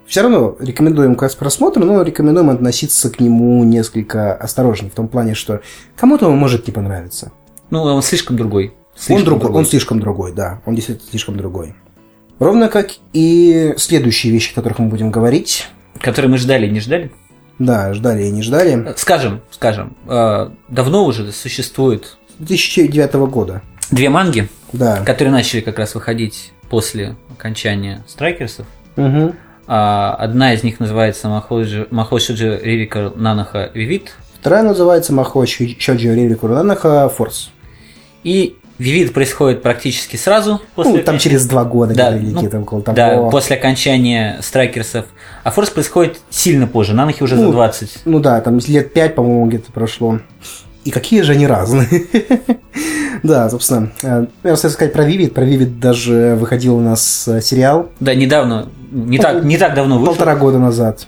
[0.08, 5.34] все равно рекомендуем к просмотру, но рекомендуем относиться к нему несколько осторожно, в том плане,
[5.34, 5.60] что
[5.96, 7.30] кому-то он может не понравиться.
[7.70, 8.68] Ну, он слишком другой.
[8.68, 11.74] он, Слишком другой, он слишком другой, да, он действительно слишком другой.
[12.38, 15.68] Ровно как и следующие вещи, о которых мы будем говорить.
[16.00, 17.12] Который мы ждали и не ждали.
[17.58, 18.94] Да, ждали и не ждали.
[18.96, 23.62] Скажем, скажем, э, давно уже существует 2009 года.
[23.90, 25.02] две манги, Да.
[25.04, 28.66] которые начали как раз выходить после окончания Страйкерсов.
[28.96, 29.34] Мгм.
[29.70, 34.14] А, Одна из них называется Махошиджи Ририка Нанаха Вивит.
[34.40, 37.50] Вторая называется Махо Чоджи Рири Куранаха Форс.
[38.24, 42.60] И Вивит происходит практически сразу после Ну, там через два года Да, говорили, ну, где-то
[42.60, 42.96] около того.
[42.96, 45.06] Да, после окончания Страйкерсов.
[45.44, 48.02] А Форс происходит сильно позже, Нанахи уже за Ну, 20.
[48.04, 50.20] Ну да, там лет пять, по-моему, где-то прошло.
[50.84, 51.86] И какие же они разные.
[53.24, 53.90] Да, собственно.
[54.02, 55.34] э, Я хотел сказать про Вивид.
[55.34, 59.98] Про Вивид даже выходил у нас э, сериал Да, недавно, не так, не так давно
[59.98, 60.14] вышел.
[60.14, 61.06] полтора года назад.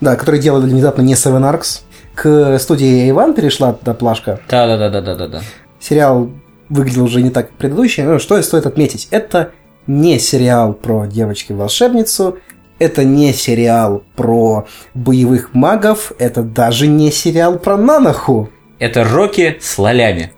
[0.00, 1.82] Да, который делали внезапно не Seven Arcs.
[2.14, 4.40] К студии Иван перешла туда плашка.
[4.48, 5.40] Да, да, да, да, да, да.
[5.78, 6.30] Сериал
[6.70, 8.02] выглядел уже не так, как предыдущий.
[8.02, 9.08] Ну, что стоит отметить?
[9.10, 9.50] Это
[9.86, 12.38] не сериал про девочки-волшебницу,
[12.78, 18.48] это не сериал про боевых магов, это даже не сериал про Нанаху.
[18.78, 20.32] Это Рокки с лолями.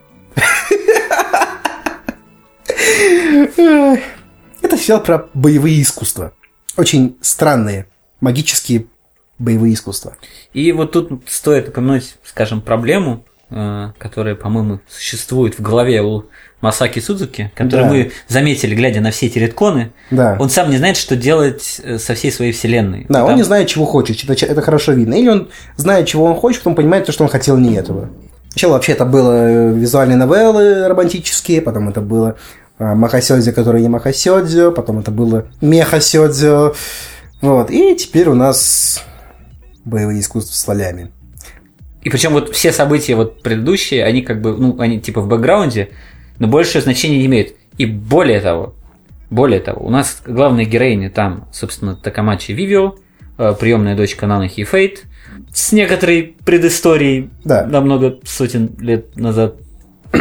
[4.62, 6.32] Это сериал про боевые искусства.
[6.76, 7.86] Очень странные
[8.20, 8.86] магические
[9.38, 10.16] боевые искусства.
[10.52, 16.24] И вот тут стоит упомянуть, скажем, проблему, э, которая, по-моему, существует в голове у
[16.60, 17.94] Масаки Судзуки, которую Да.
[17.94, 19.92] мы заметили, глядя на все эти редконы.
[20.10, 20.36] Да.
[20.40, 23.06] Он сам не знает, что делать э, со всей своей вселенной.
[23.08, 25.14] Да, он Там- не знает, чего хочет, это, это хорошо видно.
[25.14, 28.10] Или он знает, чего он хочет, потом понимает, что он хотел не этого.
[28.50, 32.36] Сначала вообще это было э, визуальные новеллы романтические, потом это было
[32.78, 36.74] э, Махасёдзё, который не Махасёдзё, потом это было Мехасёдзё.
[37.40, 39.04] Вот, и теперь у нас
[39.84, 41.12] боевые искусства с лолями.
[42.02, 45.90] И причем вот все события вот предыдущие, они как бы, ну, они типа в бэкграунде,
[46.38, 47.54] но большее значение не имеют.
[47.76, 48.74] И более того,
[49.30, 52.94] более того, у нас главная героиня там, собственно, Такамачи Вивио,
[53.36, 55.04] приемная дочка Нанахи Фейт,
[55.52, 57.64] с некоторой предысторией Да.
[57.66, 59.56] на много сотен лет назад.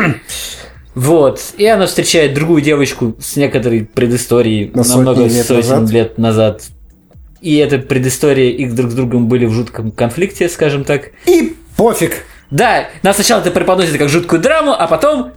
[0.95, 1.39] Вот.
[1.57, 5.89] И она встречает другую девочку с некоторой предысторией На много лет сотен назад.
[5.91, 6.63] лет назад.
[7.39, 11.11] И эта предыстория, их друг с другом были в жутком конфликте, скажем так.
[11.27, 12.23] И пофиг!
[12.49, 15.33] Да, нас сначала это преподносят как жуткую драму, а потом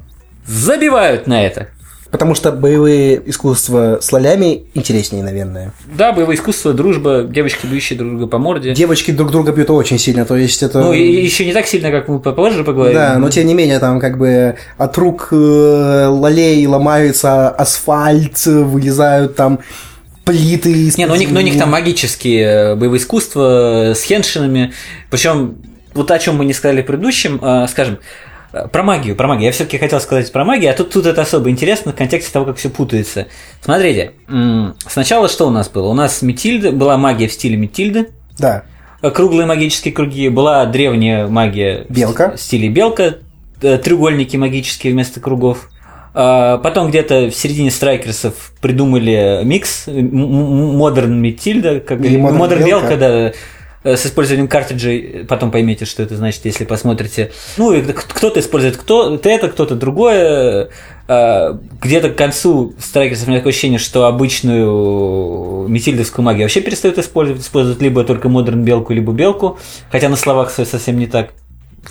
[0.46, 1.68] забивают на это.
[2.10, 5.72] Потому что боевые искусства с лолями интереснее, наверное.
[5.96, 8.74] Да, боевое искусство, дружба, девочки, бьющие друг друга по морде.
[8.74, 10.80] Девочки друг друга бьют очень сильно, то есть это...
[10.80, 12.94] Ну, и еще не так сильно, как мы попозже поговорим.
[12.94, 19.36] Да, но тем не менее, там как бы от рук э, лолей ломаются асфальт, вылезают
[19.36, 19.60] там
[20.24, 24.02] плиты из Не, ну у них, ну, у них там магические э, боевые искусства с
[24.02, 24.72] хеншинами.
[25.10, 25.58] Причем,
[25.94, 27.98] вот о чем мы не сказали в предыдущем, э, скажем, э,
[28.72, 29.46] про магию, про магию.
[29.46, 32.46] Я все-таки хотел сказать про магию, а тут, тут это особо интересно в контексте того,
[32.46, 33.26] как все путается.
[33.62, 34.12] Смотрите,
[34.88, 35.88] сначала что у нас было?
[35.88, 38.64] У нас Метильда, была магия в стиле Метильды, Да.
[39.02, 42.36] э, круглые магические круги, была древняя магия в Белка.
[42.36, 43.18] в стиле белка,
[43.62, 45.68] э, треугольники магические вместо кругов.
[46.12, 52.88] Потом где-то в середине StrikerS ов придумали микс modern Midchilda, как Или модерн Белка.
[52.88, 53.32] белка, да, э,
[53.82, 57.32] с использованием картриджей, потом поймете, что это значит, если посмотрите.
[57.56, 60.68] Ну, и кто-то использует кто то это, кто-то другое.
[61.08, 66.60] А, Где-то к концу StrikerS ов у меня такое ощущение, что обычную мидчильдовскую магию вообще
[66.60, 69.58] перестают использовать, используют либо только модерн белку, либо Белку,
[69.90, 71.30] хотя на словах со- совсем не так.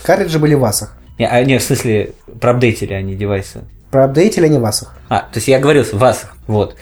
[0.03, 0.95] Картриджи были в васах.
[1.17, 3.61] Не, а, не, в смысле, проапдейтили они девайсы.
[3.91, 4.95] Проапдейтили они в васах.
[5.09, 6.75] А, то есть я говорил в вас, вот.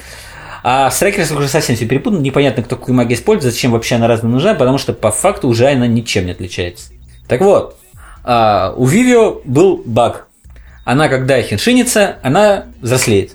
[0.70, 4.06] А с трекером уже совсем все перепутано, непонятно, кто какую магию использует, зачем вообще она
[4.06, 6.92] разная нужна, потому что по факту уже она ничем не отличается.
[7.30, 7.80] Так вот,
[8.26, 10.28] а, у Вивио был баг.
[10.84, 13.32] Она, когда хеншинится, она взрослеет.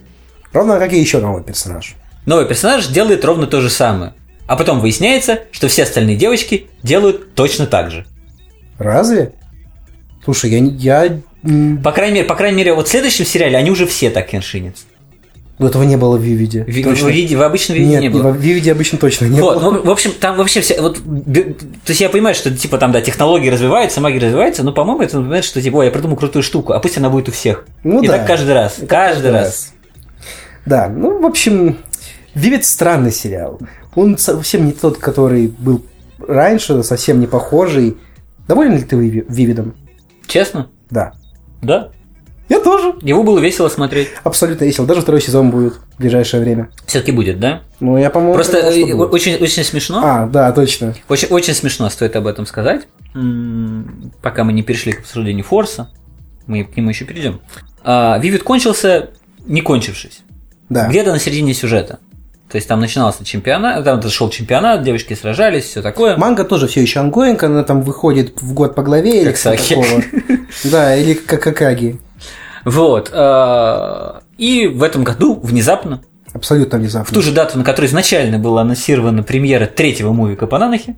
[0.53, 1.95] Ровно как и еще новый персонаж.
[2.27, 4.13] Новый персонаж делает ровно то же самое.
[4.47, 8.05] А потом выясняется, что все остальные девочки делают точно так же.
[8.77, 9.33] Разве?
[10.23, 11.19] Слушай, я, я
[11.83, 14.35] По крайней мере, по крайней мере, вот в следующем сериале они уже все так
[15.69, 15.79] хеншинятся.
[15.79, 16.65] этого не было в Вивиде.
[16.65, 17.09] В, в, Точно.
[17.09, 18.31] виде- в обычном виде Нет, не было.
[18.31, 19.71] в Вивиде обычно точно не Вот, было.
[19.73, 23.01] ну, в общем, там вообще все, вот, то есть я понимаю, что типа там, да,
[23.01, 26.73] технологии развиваются, магия развивается, но, по-моему, это напоминает, что типа, ой, я придумал крутую штуку,
[26.73, 27.65] а пусть она будет у всех.
[27.85, 28.19] Ну И да.
[28.19, 29.73] так каждый раз, каждый, раз.
[30.67, 31.79] Да, ну, в общем,
[32.35, 33.61] Вивид странный сериал.
[33.95, 35.85] Он совсем не тот, который был
[36.27, 37.97] раньше, совсем не похожий.
[38.49, 39.75] Доволен ли ты Виви- Вивидом?
[40.27, 40.69] Честно?
[40.91, 41.13] Да.
[41.63, 41.91] Да.
[42.49, 42.95] Я тоже.
[43.03, 44.09] Его было весело смотреть.
[44.25, 44.85] Абсолютно весел.
[44.85, 46.71] Даже второй сезон будет в ближайшее время.
[46.87, 47.63] Все-таки будет, да?
[47.81, 48.35] Ну, я, по-моему...
[48.35, 49.13] Просто э, будет.
[49.13, 50.01] очень, очень смешно.
[50.05, 50.95] А, да, точно.
[51.09, 52.83] Очень, очень смешно стоит об этом сказать.
[54.23, 55.91] Пока мы не перешли к обсуждению Форса,
[56.47, 57.41] мы к нему еще перейдем.
[57.85, 59.11] А, Вивид кончился,
[59.47, 60.21] не кончившись.
[60.69, 60.89] Да.
[60.89, 62.01] Где-то на середине сюжета.
[62.51, 66.19] То есть там начинался чемпионат, там шел чемпионат, девочки сражались, все такое.
[66.19, 69.51] Манга тоже все еще ongoing, она там выходит в год по главе или Как что
[69.51, 69.75] Саки.
[69.75, 70.03] такого.
[70.65, 71.99] Да, или как Акаги.
[72.65, 73.11] Вот.
[73.13, 76.03] а, И в этом году внезапно,
[76.33, 77.15] Абсолютно в внезапно.
[77.15, 80.97] ту же дату, на которой изначально была анонсирована премьера третьего мувика по Нанохе,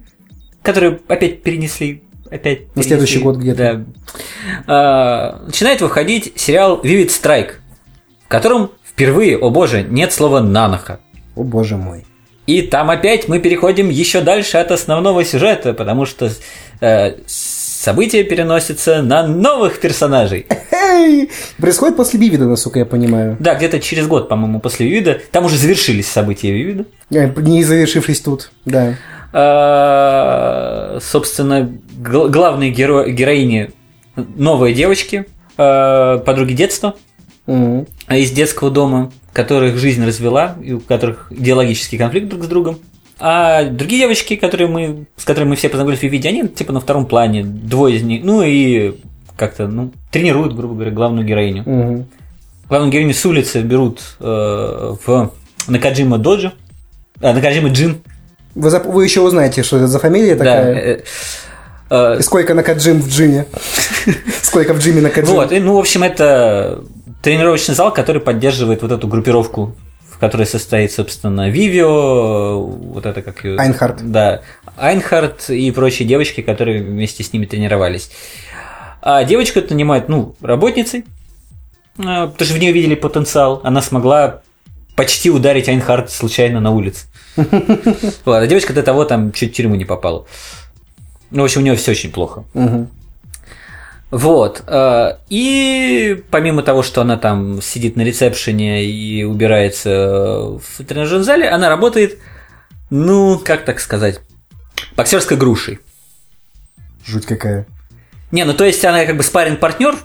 [0.63, 2.05] которую опять перенесли.
[2.31, 3.85] Опять На следующий перенесли, год где-то.
[3.85, 4.65] Да.
[4.67, 7.53] А, Начинает выходить сериал Vivid Strike,
[8.25, 11.01] в котором впервые, о боже, нет слова наноха.
[11.37, 12.07] О боже мой.
[12.47, 16.31] И там опять мы переходим еще дальше от основного сюжета, потому что
[16.81, 17.15] э,
[17.85, 20.47] события переносятся на новых персонажей.
[21.59, 23.37] Происходит после Бивида, насколько я понимаю.
[23.39, 25.21] Да, где-то через год, по-моему, после Вивида.
[25.31, 26.87] Там уже завершились события Вивида.
[27.13, 28.95] Э, Не завершившись тут, да.
[29.33, 33.71] А, Собственно, гл- главные геро- героини
[34.17, 35.27] новые девочки,
[35.59, 36.95] а, подруги детства
[37.47, 42.79] из детского дома, которых жизнь развела, и у которых идеологический конфликт друг с другом.
[43.19, 46.81] А другие девочки, которые мы, с которыми мы все познакомились в Вивиде, они типа на
[46.81, 48.95] втором плане, двое из них, ну и
[49.37, 51.63] как-то, ну, тренируют, грубо говоря, главную героиню.
[51.67, 52.07] Мгм.
[52.69, 55.31] Главную героиню с улицы берут э, в
[55.69, 56.53] Накаджима Доджи,
[57.21, 57.99] а, Накаджима Джин,
[58.55, 60.75] Вы, зап- вы еще узнаете, что это за фамилия да, такая.
[60.75, 61.03] э,
[61.91, 63.47] э, И сколько на Каджим в джиме.
[64.43, 65.35] Сколько в джиме на Каджим.
[65.35, 66.83] Вот, и, ну, в общем, это
[67.23, 69.75] тренировочный зал, который поддерживает вот эту группировку,
[70.15, 73.59] в которой состоит, собственно, Вивио, вот это как ее...
[73.59, 74.13] Айнхард.
[74.13, 74.43] Да,
[74.77, 78.11] Айнхард и прочие девочки, которые вместе с ними тренировались.
[79.03, 81.05] А девочку это нанимают, ну, работницей,
[81.99, 83.61] а, потому что в нее видели потенциал.
[83.65, 84.43] Она смогла
[84.95, 87.07] почти ударить Айнхард случайно на улице.
[88.25, 90.27] А девочка до того там чуть в тюрьму не попала.
[91.33, 92.45] Ну, в общем, у нее все очень плохо.
[92.55, 92.89] Мгм.
[94.11, 94.63] Вот.
[94.67, 101.49] э, И помимо того, что она там сидит на ресепшене и убирается в тренажерном зале,
[101.49, 102.19] она работает,
[102.91, 104.21] ну, как так сказать,
[104.97, 105.81] боксерской грушей.
[107.05, 107.67] Жуть какая.
[108.31, 109.97] Не, ну то есть она как бы спаринг партнер,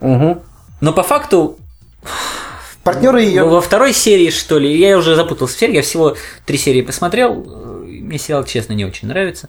[0.00, 0.42] Мгм.
[0.80, 1.58] но по факту
[2.82, 3.44] Партнеры ее...
[3.44, 7.42] во второй серии, что ли, я уже запутался в серии, я всего три серии посмотрел,
[7.46, 9.48] э, мне сериал, честно, не очень нравится.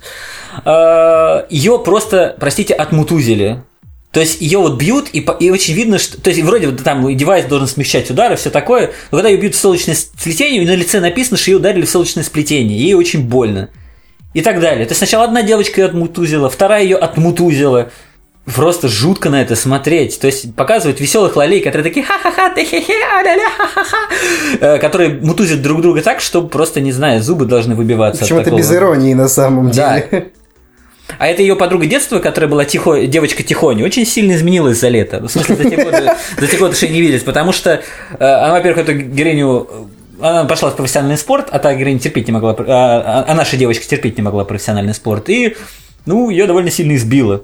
[1.50, 3.62] Ее просто, простите, отмутузили.
[4.16, 6.22] То есть ее вот бьют, и, и очень видно, что.
[6.22, 9.56] То есть вроде вот там девайс должен смягчать удары, все такое, но когда ее бьют
[9.56, 13.28] в солнечное сплетение, и на лице написано, что ее ударили в солнечное сплетение, ей очень
[13.28, 13.72] больно.
[14.34, 14.86] И так далее.
[14.86, 17.92] То есть сначала одна девочка ее отмутузила, вторая ее отмутузила.
[18.46, 20.18] Просто жутко на это смотреть.
[20.18, 25.62] То есть показывают веселых лолей, которые такие ха-ха-ха, ты хе хе а-ля-ля, ха-ха-ха, которые мутузят
[25.62, 28.22] друг друга так, что просто, не знаю, зубы должны выбиваться.
[28.22, 30.08] Почему это без иронии на самом деле.
[30.10, 30.24] Да.
[31.18, 35.22] А это ее подруга детства, которая была тихо, девочка Тихоня, очень сильно изменилась за лето.
[35.22, 37.24] В смысле, за те годы, за те годы, что не виделись.
[37.24, 37.82] Потому что
[38.20, 39.68] э, она, во-первых, эту героиню
[40.20, 43.58] она пошла в профессиональный спорт, а та героиня терпеть не могла, а, а, а наша
[43.58, 45.30] девочка терпеть не могла профессиональный спорт.
[45.30, 45.58] И,
[46.06, 47.44] ну, ее довольно сильно избило.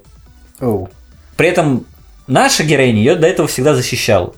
[0.59, 0.89] Oh.
[1.35, 1.85] При этом
[2.27, 4.33] наша героиня ее до этого всегда защищала.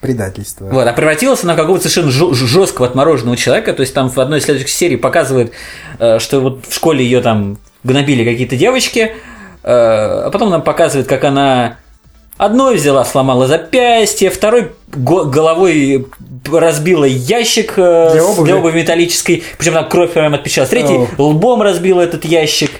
[0.00, 0.66] Предательство.
[0.66, 3.72] Вот, а превратилась она в какого-то совершенно жесткого отмороженного человека.
[3.72, 5.52] То есть там в одной из следующих серий показывает,
[5.98, 9.12] э, что вот в школе ее там гнобили какие-то девочки, э,
[9.62, 11.78] а потом нам показывает, как она
[12.38, 16.06] одной взяла, сломала запястье, второй головой
[16.50, 21.08] разбила ящик э, для обуви, для обуви металлической, причем там кровь прям отпечаталась, третий oh.
[21.18, 22.70] лбом разбила этот ящик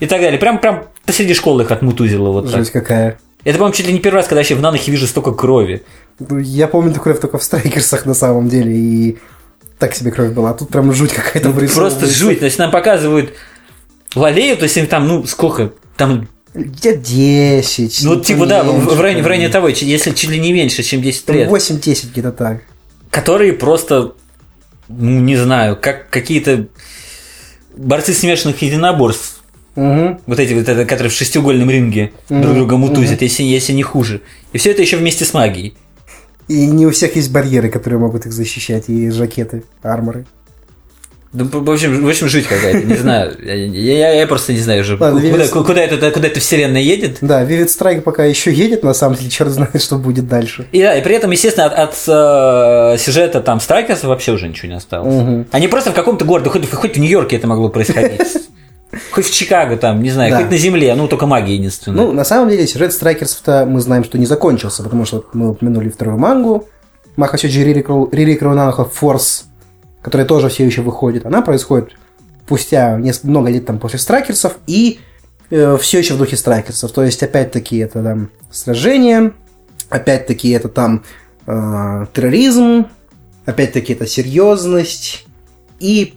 [0.00, 0.38] и так далее.
[0.38, 2.82] Прям, прям посреди школы их отмутузила вот Жесть так.
[2.82, 3.18] какая.
[3.44, 5.84] Это, по-моему, чуть ли не первый раз, когда вообще в нанохе вижу столько крови.
[6.18, 9.18] Ну, я помню эту кровь только в страйкерсах на самом деле, и
[9.78, 10.50] так себе кровь была.
[10.50, 12.40] А тут прям жуть какая-то ну, Просто жуть.
[12.40, 13.34] То есть нам показывают
[14.20, 15.72] Валею, то есть там, ну, сколько?
[15.96, 18.04] Там где 10.
[18.04, 21.02] Ну, типа, да, в, в, районе, в районе того, если чуть ли не меньше, чем
[21.02, 21.50] 10 лет.
[21.50, 22.62] 8-10 где-то так.
[23.10, 24.14] Которые просто,
[24.88, 26.66] ну, не знаю, как какие-то
[27.76, 29.42] борцы смешанных единоборств.
[29.74, 30.20] Угу.
[30.26, 32.40] Вот эти вот, это, которые в шестиугольном ринге угу.
[32.40, 33.24] друг друга мутузят, угу.
[33.24, 34.22] если, если не хуже.
[34.52, 35.76] И все это еще вместе с магией.
[36.48, 40.26] И не у всех есть барьеры, которые могут их защищать, и жакеты, арморы.
[41.36, 43.36] Ну, в общем, в общем, жуть какая-то, не знаю.
[43.44, 45.64] Я, я, я просто не знаю уже, Ладно, куда, Vivid...
[45.64, 47.18] куда, это, куда эта вселенная едет.
[47.20, 50.66] Да, Vivid Strike пока еще едет, на самом деле, черт знает, что будет дальше.
[50.72, 54.68] И да, и при этом, естественно, от, от э, сюжета там Страйкерс вообще уже ничего
[54.68, 55.14] не осталось.
[55.14, 55.46] Угу.
[55.52, 58.20] Они просто в каком-то городе, хоть, хоть в Нью-Йорке это могло происходить.
[59.10, 60.38] Хоть в Чикаго там, не знаю, да.
[60.38, 62.04] хоть на Земле, ну только магия единственная.
[62.04, 65.90] Ну, на самом деле, сюжет Страйкерсов-то мы знаем, что не закончился, потому что мы упомянули
[65.90, 66.68] вторую мангу.
[67.16, 69.45] Махасёджи Рири Кроунаха Форс,
[70.06, 71.26] которая тоже все еще выходит.
[71.26, 71.96] Она происходит
[72.44, 75.00] спустя много лет там после страйкерсов и
[75.50, 76.92] э, все еще в духе страйкерсов.
[76.92, 79.32] То есть, опять-таки, это там сражение,
[79.88, 81.02] опять-таки, это там
[81.48, 82.86] э, терроризм,
[83.46, 85.26] опять-таки, это серьезность.
[85.80, 86.14] И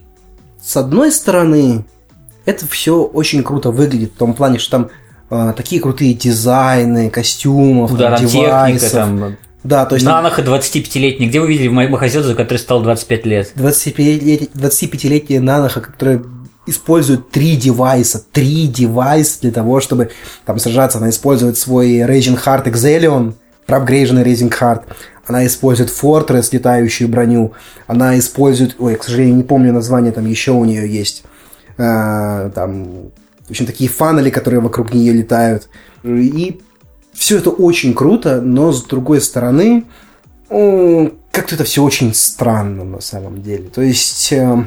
[0.62, 1.84] с одной стороны,
[2.44, 4.90] это все очень круто выглядит в том плане, что там
[5.30, 8.80] э, такие крутые дизайны, костюмов, да, там, девайсов.
[8.82, 10.06] Техника, там да, то есть...
[10.06, 11.28] Наноха 25-летний.
[11.28, 13.52] Где вы видели Махазёдзу, который стал 25 лет?
[13.54, 16.22] 25-летняя Наноха, которая
[16.66, 20.10] использует три девайса, три девайса для того, чтобы
[20.46, 20.98] там сражаться.
[20.98, 23.34] Она использует свой Raging Heart Exelion,
[23.66, 24.84] проапгрейженный Raging Heart.
[25.26, 27.52] Она использует Fortress, летающую броню.
[27.86, 28.76] Она использует...
[28.78, 31.24] Ой, к сожалению, не помню название, там еще у нее есть.
[31.76, 33.10] А, там,
[33.46, 35.68] в общем, такие фанали, которые вокруг нее летают.
[36.02, 36.60] И
[37.20, 39.84] все это очень круто, но с другой стороны,
[40.48, 43.64] как-то это все очень странно на самом деле.
[43.64, 44.64] То есть, э,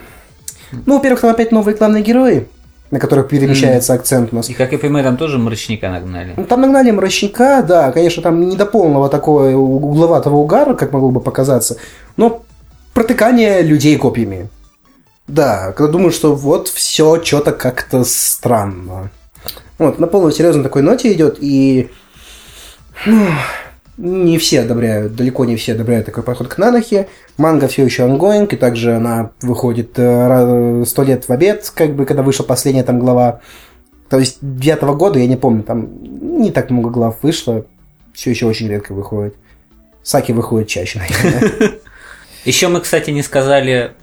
[0.86, 2.48] ну, во-первых, там опять новые главные герои,
[2.92, 3.96] на которых перемещается mm.
[3.96, 4.52] акцент у нас.
[4.52, 6.36] И, как я понимаю, там тоже мрачника нагнали.
[6.38, 11.10] Ну, там нагнали мрачника, да, конечно, там не до полного такого угловатого угара, как могло
[11.10, 11.78] бы показаться,
[12.18, 12.44] но
[12.94, 14.48] протыкание людей копьями.
[15.28, 19.10] Да, когда думаю, что вот все что-то как-то странно.
[19.80, 21.90] Вот, на полном серьезно такой ноте идет, и
[23.06, 23.30] ну,
[23.98, 27.08] не все одобряют, далеко не все одобряют такой подход к нанохе.
[27.38, 32.06] Манга все еще ongoing, и также она выходит э, сто лет в обед, как бы,
[32.06, 33.42] когда вышла последняя там глава.
[34.10, 35.90] То есть девятого года, я не помню, там
[36.40, 37.66] не так много глав вышло,
[38.14, 39.36] все еще очень редко выходит.
[40.04, 41.72] Саки выходит чаще, наверное.
[42.46, 43.94] Еще мы, кстати, не сказали,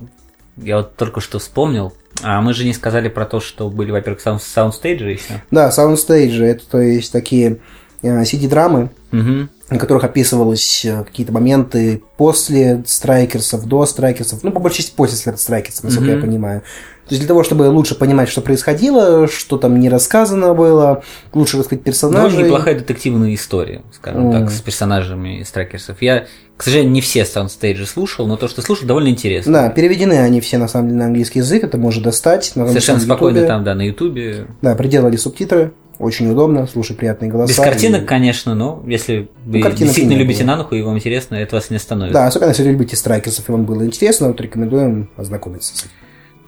[0.56, 1.92] я вот только что вспомнил,
[2.22, 5.42] а мы же не сказали про то, что были, во-первых, sound stage и еще.
[5.50, 7.58] Да, sound stage и, это то есть такие
[8.02, 9.48] CD-драмы, э, угу.
[9.70, 14.78] на которых описывались э, какие-то моменты после StrikerS ов, до StrikerS ов, ну, по большей
[14.78, 16.16] части после StrikerS ов, насколько угу.
[16.16, 16.62] я понимаю.
[17.10, 21.58] То есть для того, чтобы лучше понимать, что происходило, что там не рассказано было, лучше
[21.58, 22.38] рассказать персонажей.
[22.38, 24.32] Ну, неплохая детективная история, скажем мм.
[24.32, 26.00] так, с персонажами StrikerS ов.
[26.02, 26.26] Я,
[26.56, 29.52] к сожалению, не все sound stage и слушал, но то, что слушал, довольно интересно.
[29.52, 32.52] Да, переведены они все, на самом деле, на английский язык, это можно достать.
[32.54, 34.46] На Совершенно спокойно там, да, на ютубе.
[34.62, 35.72] Да, приделали субтитры.
[36.00, 37.52] Очень удобно, слушай приятные голоса.
[37.52, 38.06] Без картинок, и...
[38.06, 42.14] конечно, но если вы ну, действительно любите Наноху и вам интересно, это вас не остановит.
[42.14, 45.90] Да, особенно если любите StrikerS ов и вам было интересно, вот рекомендуем ознакомиться с этим.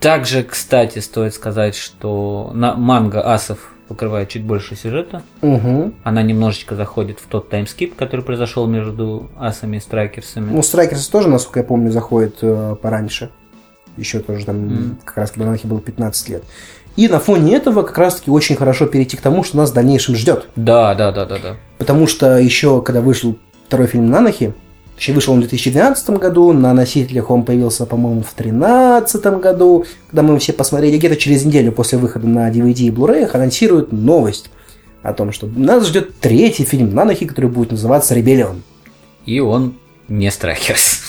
[0.00, 5.22] Также, кстати, стоит сказать, что на манга асов покрывает чуть больше сюжета.
[5.42, 5.92] Угу.
[6.02, 10.50] Она немножечко заходит в тот timeskip, который произошел между асами и StrikerS ами.
[10.50, 13.30] Ну, StrikerS тоже, насколько я помню, заходит э, пораньше.
[13.98, 14.98] Еще тоже там, Мгм.
[15.04, 16.42] как раз когда Нанохе было 15 лет.
[16.96, 20.14] И на фоне этого как раз-таки очень хорошо перейти к тому, что нас в дальнейшем
[20.14, 20.48] ждет.
[20.56, 21.56] Да, да, да, да, да.
[21.78, 23.36] Потому что еще, когда вышел
[23.66, 24.52] второй фильм Нанохи,
[24.94, 30.22] точнее, вышел он в 2012 году, на носителях он появился, по-моему, в 2013 году, когда
[30.22, 34.50] мы все посмотрели, где-то через неделю после выхода на DVD и Blu-ray анонсируют новость
[35.02, 38.62] о том, что нас ждет третий фильм Нанохи, который будет называться «Rebellion».
[39.24, 39.76] И он
[40.08, 41.01] не StrikerS.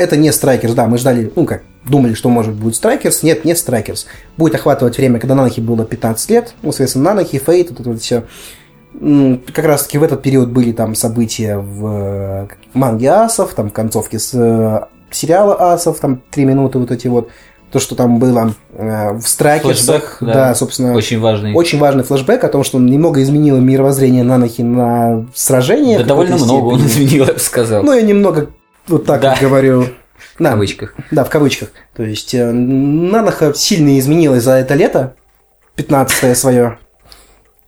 [0.00, 3.54] Это не StrikerS, да, мы ждали, ну как, думали, что может будет StrikerS, нет, не
[3.54, 4.06] StrikerS.
[4.38, 8.00] Будет охватывать время, когда Нанохе было 15 лет, ну, соответственно, Нанохе, Фейт, вот это вот
[8.00, 8.24] все.
[9.52, 13.74] Как раз таки в этот период были там события в э, манге Асов, там в
[13.74, 17.28] концовке с э, сериала Асов, там три минуты вот эти вот.
[17.70, 20.32] То, что там было э, в StrikerS ах, да.
[20.32, 20.54] да.
[20.54, 21.52] собственно, Очень важный.
[21.52, 25.98] очень важный флешбэк о том, что он немного изменил мировоззрение Нанохи на сражение.
[25.98, 27.84] Да довольно много он изменил, я бы сказал.
[27.84, 28.48] Ну, я немного
[28.90, 29.30] вот так Да.
[29.30, 29.82] вот говорю.
[30.36, 30.94] в Да, кавычках.
[31.10, 31.70] да, в кавычках.
[31.96, 35.14] То есть э, Наноха сильно изменилась за это лето,
[35.76, 36.78] 15 свое.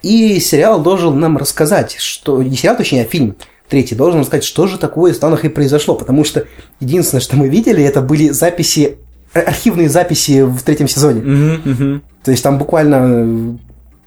[0.02, 2.42] И сериал должен нам рассказать, что...
[2.42, 3.36] Не сериал, точнее, а фильм
[3.68, 5.94] третий должен нам сказать, что же такое с Нанохой произошло.
[5.94, 6.44] Потому что
[6.80, 8.98] единственное, что мы видели, это были записи,
[9.32, 11.20] э, архивные записи в третьем сезоне.
[11.22, 12.02] Мгм.
[12.24, 13.58] То есть там буквально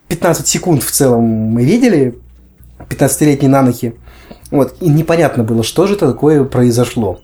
[0.10, 2.16] 15 секунд в целом мы видели
[2.90, 3.96] 15-летней Нанохи.
[4.56, 7.20] Вот, и непонятно было, что же такое произошло.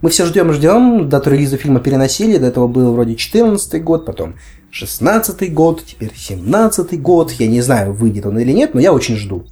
[0.00, 4.36] Мы все ждем, ждем, дату релиза фильма переносили, до этого был вроде 14 год, потом
[4.70, 7.32] 16 год, теперь 17 год.
[7.32, 9.44] Я не знаю, выйдет он или нет, но я очень жду.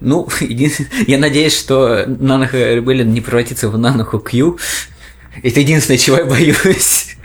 [0.00, 0.28] Ну,
[1.06, 4.58] я надеюсь, что Наноха Ребеллин не превратится в Наноху Q.
[5.42, 7.16] Это единственное, чего я боюсь.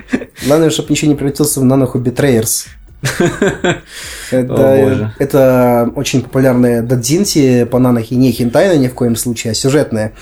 [0.45, 2.67] Главное, чтобы ничего не превратился в Наноху Betrayers.
[4.31, 10.13] Это, это очень популярная дадзинси по нанохе, не хентайна ни в коем случае, а сюжетная.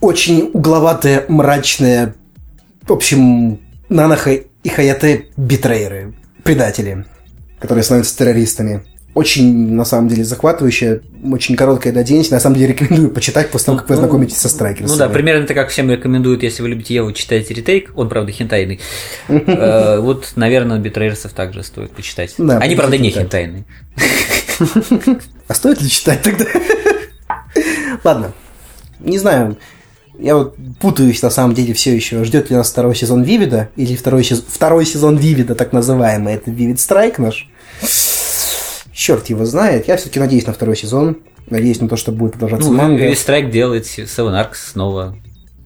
[0.00, 2.14] Очень угловатая, мрачная.
[2.82, 6.14] В общем, наноха и хаяте битрейеры,
[6.44, 7.06] предатели,
[7.58, 8.84] которые становятся террористами.
[9.12, 11.00] Очень, на самом деле, захватывающая,
[11.32, 12.30] очень короткая дадзинси.
[12.30, 14.88] На самом деле, рекомендую почитать после того, как вы Ну, ознакомитесь со страйкерсами.
[14.88, 17.90] Ну да, примерно так, как всем рекомендуют, если вы любите Еву, читайте ретейк.
[17.96, 18.78] Он, правда, хентайный.
[19.28, 22.34] Э, Вот, наверное, Битрейерсов также стоит почитать.
[22.38, 23.64] Они, правда, не хентайные.
[25.48, 26.44] А стоит ли читать тогда?
[28.04, 28.32] Ладно.
[29.00, 29.56] Не знаю.
[30.18, 32.22] Я вот путаюсь, на самом деле, все еще.
[32.24, 33.70] Ждет ли нас второй сезон Вивида?
[33.74, 36.34] Или второй сезон Вивида, так называемый.
[36.34, 37.48] Это Вивид Страйк наш.
[39.00, 39.88] Черт его знает.
[39.88, 41.16] Я все-таки надеюсь на второй сезон.
[41.48, 43.08] Надеюсь на то, что будет продолжаться Ну, манга.
[43.08, 45.16] и Страйк делает Seven Arcs снова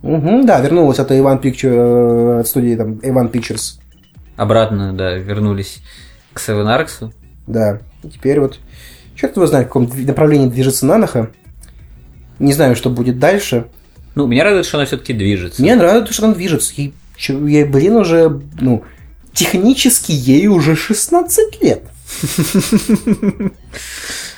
[0.03, 3.81] Мгм, да, вернулась это Иван Picture, э, от студии там Иван Pictures.
[4.37, 5.81] обратно, да, вернулись
[6.33, 7.11] к Seven Arcs.
[7.49, 7.81] Да.
[8.05, 8.61] И теперь вот...
[9.17, 11.31] Черт его знает, в каком направлении движется Наноха.
[12.39, 13.67] Не знаю, что будет дальше.
[14.15, 15.61] Ну, меня радует, что она все-таки движется.
[15.61, 16.73] Мне нравится, что она движется.
[16.77, 18.85] Ей, ей, блин, уже, ну,
[19.33, 21.83] технически ей уже 16 лет.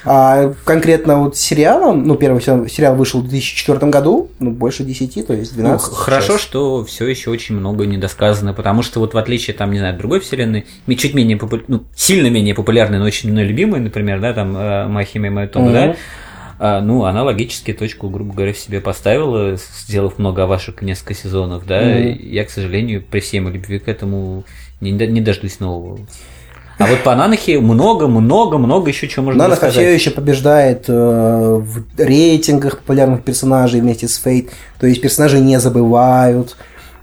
[0.09, 5.27] А конкретно вот сериалом, ну, первый се- сериал вышел в 2004 году, ну, больше 10,
[5.27, 5.95] то есть Ну, 12.
[5.95, 6.41] хорошо, сейчас.
[6.43, 9.99] что все еще очень много недосказано, потому что вот в отличие, там, не знаю, от
[9.99, 10.65] другой вселенной,
[10.97, 14.57] чуть менее попу- ну, сильно менее популярной, но очень мной любимой, например, да, там,
[14.87, 15.75] Махиме Майтома, Мгм.
[15.75, 15.97] да,
[16.61, 19.57] а, ну, она логически точку, грубо говоря, в себе поставила,
[19.89, 20.45] сделав много
[20.83, 24.45] и несколько сезонов, да, и я, к сожалению, при всей моей любви к этому
[24.81, 25.99] не, не дождусь нового.
[26.79, 29.75] А вот по Нанохе много-много-много еще чего можно Наноха рассказать.
[29.87, 34.51] все еще побеждает э, в рейтингах популярных персонажей вместе с Фейт.
[34.79, 36.57] То есть персонажи не забывают.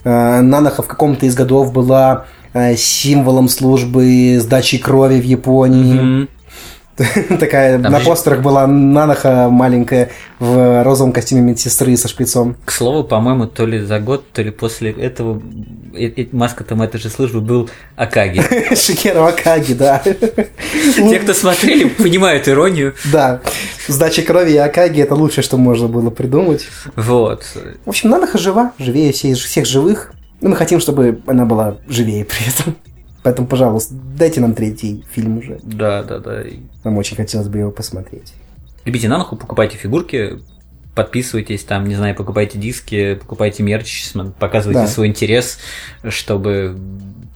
[0.04, 5.94] Э, Наноха в каком-то из годов была э, символом службы сдачи крови в Японии.
[6.00, 6.30] Мгм.
[7.40, 12.56] Такая Там на постерах была Наноха маленькая в розовом костюме медсестры со шприцом.
[12.66, 15.42] К слову, по-моему, то ли за год, то ли после этого
[15.96, 18.42] э- маскотом этой же службы был Акаги.
[18.76, 20.04] Шикеру Акаги, да.
[20.96, 22.94] Те, кто смотрели, понимают иронию.
[23.12, 23.42] Да,
[23.88, 26.68] сдача крови и Акаги это лучшее, что можно было придумать.
[26.96, 27.44] Вот.
[27.86, 30.12] В общем, Наноха жива, живее всех живых.
[30.42, 32.76] И мы хотим, чтобы она была живее при этом.
[33.24, 35.60] Поэтому, пожалуйста, дайте нам третий фильм уже.
[35.64, 36.44] Да, да, да.
[36.84, 38.34] Нам очень хотелось бы его посмотреть.
[38.86, 40.40] Любите наноху, покупайте фигурки,
[40.94, 44.88] подписывайтесь там, не знаю, покупайте диски, покупайте мерч, показывайте Да.
[44.88, 45.60] свой интерес,
[46.10, 46.78] чтобы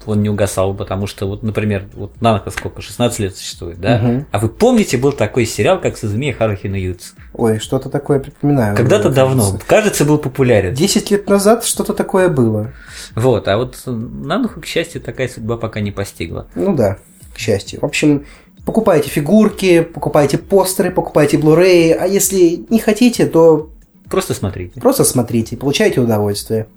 [0.07, 3.97] он не угасал, потому что, вот, например, вот Наноха сколько, 16 лет существует, да?
[3.97, 4.25] Мгм.
[4.31, 7.13] А вы помните, был такой сериал, как Сузуми Харухи на Юц?
[7.33, 8.75] Ой, что-то такое припоминаю.
[8.75, 9.67] Когда-то давно, кажется.
[9.67, 10.73] кажется, был популярен.
[10.73, 12.71] Десять лет назад что-то такое было.
[13.15, 16.47] Вот, а вот Нануху, к счастью, такая судьба пока не постигла.
[16.55, 16.97] Ну да,
[17.33, 17.79] к счастью.
[17.81, 18.25] В общем,
[18.65, 23.69] покупайте фигурки, покупайте постеры, покупайте блуреи, а если не хотите, то
[24.09, 24.79] Просто смотрите.
[24.79, 26.67] просто смотрите, получайте удовольствие.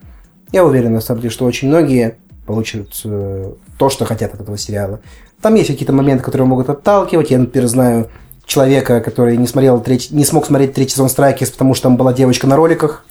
[0.52, 2.16] Я уверен, на самом деле, что очень многие
[2.46, 5.00] получат э, то, что хотят от этого сериала.
[5.40, 7.30] Там есть какие-то моменты, которые могут отталкивать.
[7.30, 8.10] Я, например, знаю
[8.44, 12.12] человека, который не, смотрел третий, не смог смотреть третий сезон Страйкис, потому что там была
[12.12, 13.04] девочка на роликах.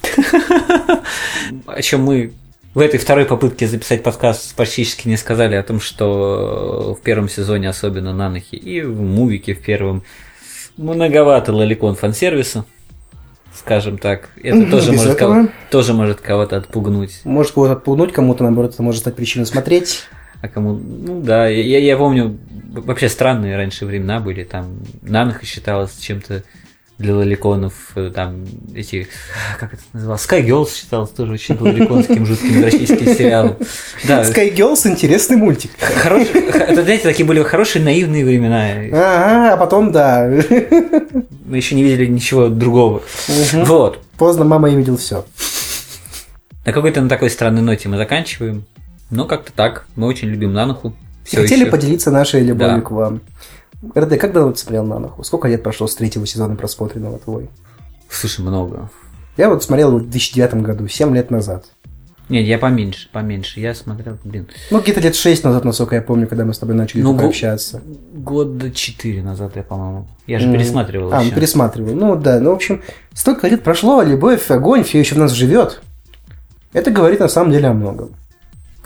[1.66, 2.32] О чем мы
[2.74, 7.68] в этой второй попытке записать подкаст практически не сказали о том, что в первом сезоне,
[7.68, 10.04] особенно на и в мувике в первом,
[10.76, 12.64] многовато лоликон фан-сервиса,
[13.60, 14.30] скажем так.
[14.42, 15.34] Это тоже может, этого.
[15.34, 17.20] кого- тоже может кого-то отпугнуть.
[17.24, 20.04] Может кого-то отпугнуть, кому-то, наоборот, это может стать причиной смотреть.
[20.42, 20.72] А кому...
[20.72, 22.38] Ну да, я, я помню,
[22.72, 26.42] вообще странные раньше времена были, там Наноха считалось чем-то
[27.00, 29.08] для лоликонов, э, там эти,
[29.58, 33.56] как это называлось, Sky Girls считалось тоже очень лоликонским жутким российским сериалом.
[34.06, 35.70] Да, Sky Girls интересный мультик.
[35.80, 38.66] хорош- это, знаете, такие были хорошие наивные времена.
[38.92, 40.28] Ага, а потом, да.
[41.46, 43.02] Мы еще не видели ничего другого.
[43.28, 43.64] Мгм.
[43.64, 43.98] Вот.
[44.18, 45.24] Поздно мама и видел все.
[46.66, 48.64] На какой-то на такой странной ноте мы заканчиваем.
[49.10, 49.86] Но как-то так.
[49.96, 50.94] Мы очень любим Нануху.
[51.24, 51.70] Всё Хотели ещё.
[51.70, 52.80] поделиться нашей любовью Да.
[52.82, 53.20] к вам.
[53.96, 55.22] РД, как давно ты смотрел Наноху?
[55.24, 57.48] Сколько лет прошло с третьего сезона просмотренного твой?
[58.10, 58.90] Слушай, много.
[59.36, 61.66] Я вот смотрел его в 2009 году, 7 лет назад.
[62.28, 63.58] Нет, я поменьше, поменьше.
[63.58, 66.76] Я смотрел, блин, Ну, где-то лет 6 назад, насколько я помню, когда мы с тобой
[66.76, 67.80] начали Ну, общаться.
[68.12, 70.06] года четыре назад я, по-моему.
[70.28, 70.52] Я же М.
[70.52, 71.34] пересматривал А, ну ещё.
[71.34, 71.94] пересматривал.
[71.94, 72.82] Ну да, ну в общем,
[73.14, 75.82] столько лет прошло, а любовь, огонь, все еще в нас живет.
[76.72, 78.10] Это говорит на самом деле о многом.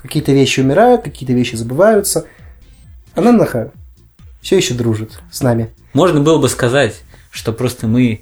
[0.01, 2.25] Какие-то вещи умирают, какие-то вещи забываются.
[3.13, 3.71] А Нанаха
[4.45, 5.71] все еще дружит с нами.
[5.93, 8.21] Можно было бы сказать, что просто мы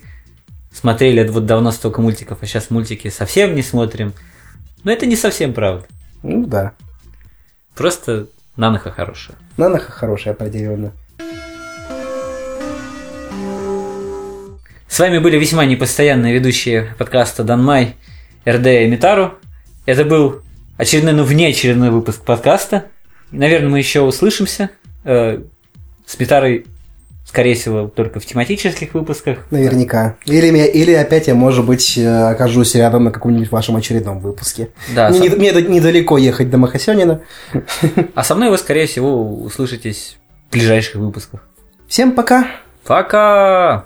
[0.72, 4.14] смотрели вот давно столько мультиков, а сейчас мультики совсем не смотрим.
[4.86, 5.86] Но это не совсем правда.
[6.24, 6.76] Ну да.
[7.76, 9.36] Просто Наноха хорошая.
[9.58, 10.94] Нанаха хорошая, определенно.
[14.88, 17.98] С вами были весьма непостоянные ведущие подкаста Данмай,
[18.48, 19.40] РД и Митару.
[19.86, 20.42] Это был
[20.78, 22.86] очередной, ну, внеочередной выпуск подкаста.
[23.32, 24.70] Наверное, мы еще услышимся.
[26.06, 26.66] С Митарой,
[27.26, 29.40] скорее всего, только в тематических выпусках.
[29.52, 30.16] Наверняка.
[30.26, 34.70] Или, или опять я, может быть, э, окажусь рядом на каком-нибудь вашем очередном выпуске.
[34.96, 37.22] Да, мне, со- не- мне недалеко ехать до Махасенина.
[38.16, 40.18] А со мной вы, скорее всего, услышитесь
[40.50, 41.48] в ближайших выпусках.
[41.88, 42.48] Всем пока!
[42.86, 43.86] Пока!